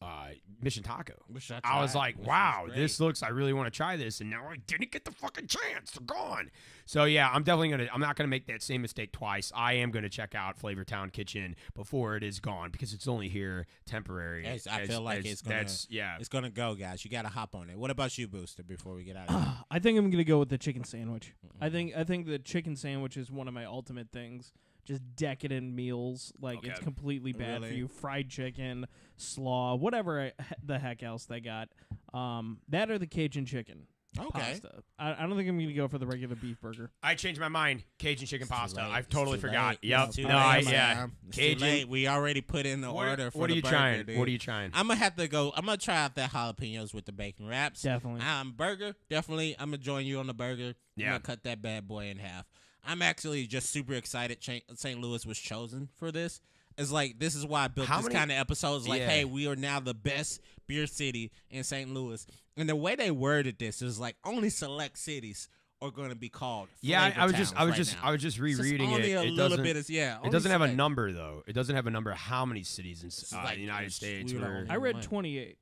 [0.03, 0.28] uh
[0.61, 1.14] Mission Taco.
[1.28, 2.76] Wish I I was like, Which wow, great.
[2.76, 3.22] this looks.
[3.22, 5.92] I really want to try this, and now I didn't get the fucking chance.
[5.92, 6.51] They're gone.
[6.84, 7.88] So yeah, I'm definitely gonna.
[7.92, 9.51] I'm not gonna make that same mistake twice.
[9.55, 13.28] I am gonna check out Flavor Town Kitchen before it is gone because it's only
[13.28, 14.44] here temporary.
[14.44, 16.16] Yes, I As- feel like as- it's gonna- That's yeah.
[16.20, 17.05] It's gonna go, guys.
[17.05, 17.78] You got to hop on it.
[17.78, 18.62] What about you, Booster?
[18.62, 19.55] Before we get out of here.
[19.70, 21.34] I think I'm gonna go with the chicken sandwich.
[21.61, 24.53] I think I think the chicken sandwich is one of my ultimate things.
[24.84, 27.88] Just decadent meals, like it's completely bad for you.
[27.88, 28.86] Fried chicken,
[29.16, 30.32] slaw, whatever I-
[30.64, 31.68] the heck else they got.
[32.14, 33.86] Um, that or the Cajun chicken
[34.18, 34.30] Okay.
[34.38, 34.82] pasta.
[34.98, 36.90] I, I don't think I'm gonna go for the regular beef burger.
[37.02, 37.84] I changed my mind.
[37.98, 38.80] Cajun chicken It's pasta.
[38.80, 38.90] late.
[38.90, 39.68] I It's totally too forgot.
[39.72, 39.78] late.
[39.82, 40.06] Yep.
[40.06, 40.72] It's too No, late, I, man.
[40.72, 41.06] yeah.
[41.28, 41.60] It's too Cajun.
[41.60, 41.88] late.
[41.88, 44.06] We already put in the What, order for what the are you burger, trying?
[44.06, 44.18] dude.
[44.18, 44.70] What are you trying?
[44.72, 45.52] I'm gonna have to go.
[45.54, 47.82] I'm gonna try out that jalapenos with the bacon wraps.
[47.82, 48.22] Definitely.
[48.22, 49.54] Um, burger, definitely.
[49.58, 50.74] I'm gonna join you on the burger.
[50.96, 51.06] Yeah.
[51.06, 52.46] I'm gonna cut that bad boy in half.
[52.88, 54.40] I'm actually just super excited.
[54.40, 54.98] Cha- St.
[54.98, 56.40] Louis was chosen for this.
[56.79, 58.87] It's like this is why I built How this many- kind of episodes.
[58.87, 59.09] Like, Yeah.
[59.09, 61.93] hey, we are now the best beer city in St.
[61.93, 62.27] Louis.
[62.57, 65.49] And the way they worded this is like only select cities
[65.83, 66.68] are going to be called.
[66.81, 68.09] yeah, I, flavor I was just, towns I was right just, now.
[68.09, 69.14] I was just It's just rereading only it.
[69.16, 70.14] A it little doesn't, bit is yeah.
[70.14, 70.77] it only doesn't have a select.
[70.77, 71.43] number though.
[71.47, 72.11] It doesn't have a number.
[72.11, 74.66] of How many cities in, s- uh, like the United there's- States we were were?
[74.70, 75.03] I read Mine.
[75.05, 75.59] 28.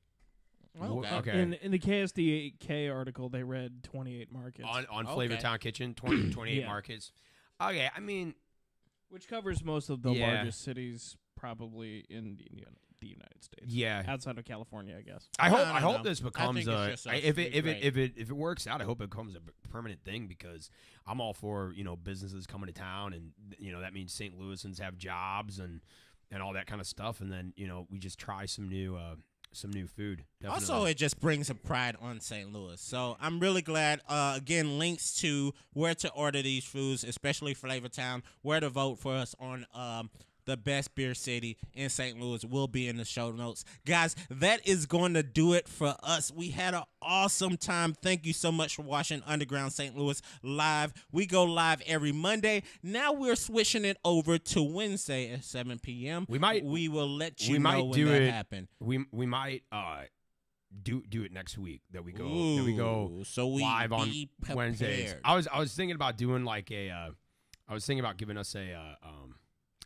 [0.81, 1.15] Okay.
[1.15, 1.41] Okay.
[1.41, 5.41] In in the KSDK article, they read 28 markets, on on Flavor Okay.
[5.41, 6.65] Town Kitchen, 20, 28 Yeah.
[6.67, 7.11] markets.
[7.61, 8.35] Okay, I mean,
[9.09, 10.27] which covers most of the Yeah.
[10.35, 12.65] largest cities, probably in the, Uni-
[13.01, 13.65] the United States.
[13.67, 14.03] yeah.
[14.07, 15.27] outside of California, I guess.
[15.37, 16.03] I hope I I, hope know.
[16.03, 18.33] this becomes think a just I- if It'd it if it if it if it
[18.35, 20.69] works out, I hope it becomes a b- permanent thing because
[21.05, 24.39] I'm all for you know businesses coming to town and you know that means St.
[24.39, 25.81] Louisans have jobs and
[26.31, 28.95] and all that kind of stuff, and then you know we just try some new
[28.95, 29.15] uh
[29.55, 30.23] some new food.
[30.41, 30.53] Definitely.
[30.53, 32.51] Also, it just brings a pride on St.
[32.51, 32.79] Louis.
[32.79, 34.01] So I'm really glad.
[34.07, 38.99] Uh, again, links to where to order these foods, especially Flavor Town, where to vote
[38.99, 40.09] for us on um,
[40.45, 42.19] the best beer city in St.
[42.19, 43.65] Louis will be in the show notes.
[43.85, 46.31] Guys, that is going to do it for us.
[46.31, 47.93] We had an awesome time.
[47.93, 49.97] Thank you so much for watching Underground St.
[49.97, 50.93] Louis live.
[51.11, 52.63] We go live every Monday.
[52.83, 56.25] Now we're switching it over to Wednesday at 7 p.m.
[56.29, 58.31] We might- We will let you we know might when do that it.
[58.31, 58.67] happen.
[58.79, 60.01] we we might uh
[60.83, 62.27] do do it next week that we go
[62.57, 64.11] that we go so we live on
[64.53, 65.15] Wednesdays.
[65.23, 67.09] I was I was thinking about doing like a uh,
[67.67, 69.35] I was thinking about giving us a uh, um,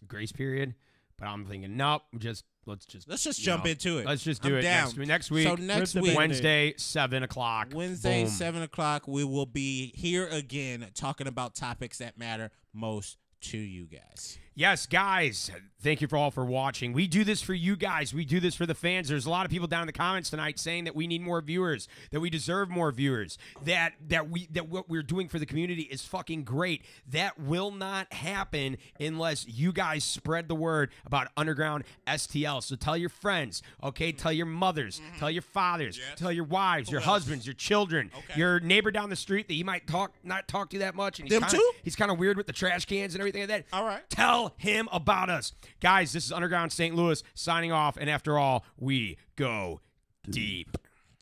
[0.08, 0.76] grace period,
[1.18, 4.06] but I'm thinking nope, just let's just Let's just jump know, into it.
[4.06, 4.84] Let's just do I'm it down.
[4.86, 5.08] next week.
[5.08, 7.70] Next week, So next week, Wednesday, seven o'clock.
[7.74, 8.32] Wednesday, Boom.
[8.32, 13.86] seven o'clock, we will be here again talking about topics that matter most to you
[13.88, 14.38] guys.
[14.60, 15.50] Yes, guys,
[15.82, 16.92] thank you for all for watching.
[16.92, 18.14] We do this for you guys.
[18.14, 19.08] We do this for the fans.
[19.08, 21.40] There's a lot of people down in the comments tonight saying that we need more
[21.40, 25.46] viewers, that we deserve more viewers, that that we that what we're doing for the
[25.46, 26.84] community is fucking great.
[27.08, 32.62] That will not happen unless you guys spread the word about Underground STL.
[32.62, 34.12] So tell your friends, okay?
[34.12, 37.10] Tell your mothers, tell your fathers, tell your wives, your Mm-hmm.
[37.10, 37.20] else?
[37.24, 38.38] husbands, your children, Okay.
[38.38, 41.30] your neighbor down the street that you might talk not talk to that much, and
[41.30, 41.72] he's Them kinda, too?
[41.86, 43.66] he's kind of weird with the trash cans and everything like that.
[43.72, 44.04] All right.
[44.50, 45.54] Tell him about us.
[45.80, 46.96] Guys, this is Underground St.
[46.96, 47.98] Louis signing off.
[47.98, 49.82] And after all, we go
[50.30, 50.78] deep.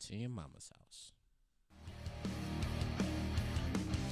[0.06, 1.12] To your mama's house.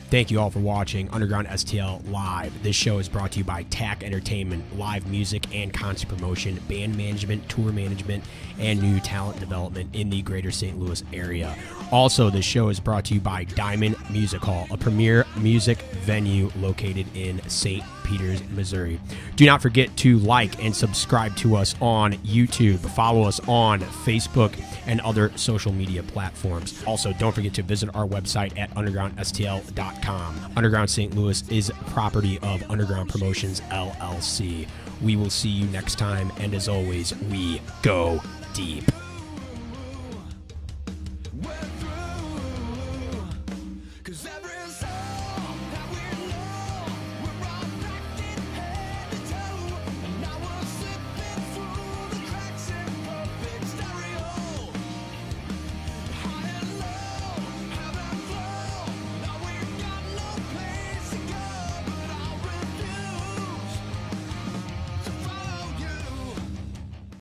[0.08, 2.62] Thank you all for watching Underground STL Live.
[2.62, 6.96] This show is brought to you by TTAK Entertainment, live music and concert promotion, band
[6.96, 8.22] management, tour management,
[8.58, 10.78] and new talent development in the greater St.
[10.78, 11.56] Louis area.
[11.90, 16.52] Also, this show is brought to you by Diamond Music Hall, a premier music venue
[16.56, 17.82] located in St.
[18.06, 19.00] Peters, Missouri.
[19.36, 22.78] Do not forget to like and subscribe to us on YouTube.
[22.78, 26.82] Follow us on Facebook and other social media platforms.
[26.86, 30.52] Also, don't forget to visit our website at undergroundstl.com.
[30.56, 31.14] Underground St.
[31.14, 34.66] Louis is property of Underground Promotions LLC.
[35.02, 38.20] We will see you next time, and as always, we go
[38.54, 38.84] deep.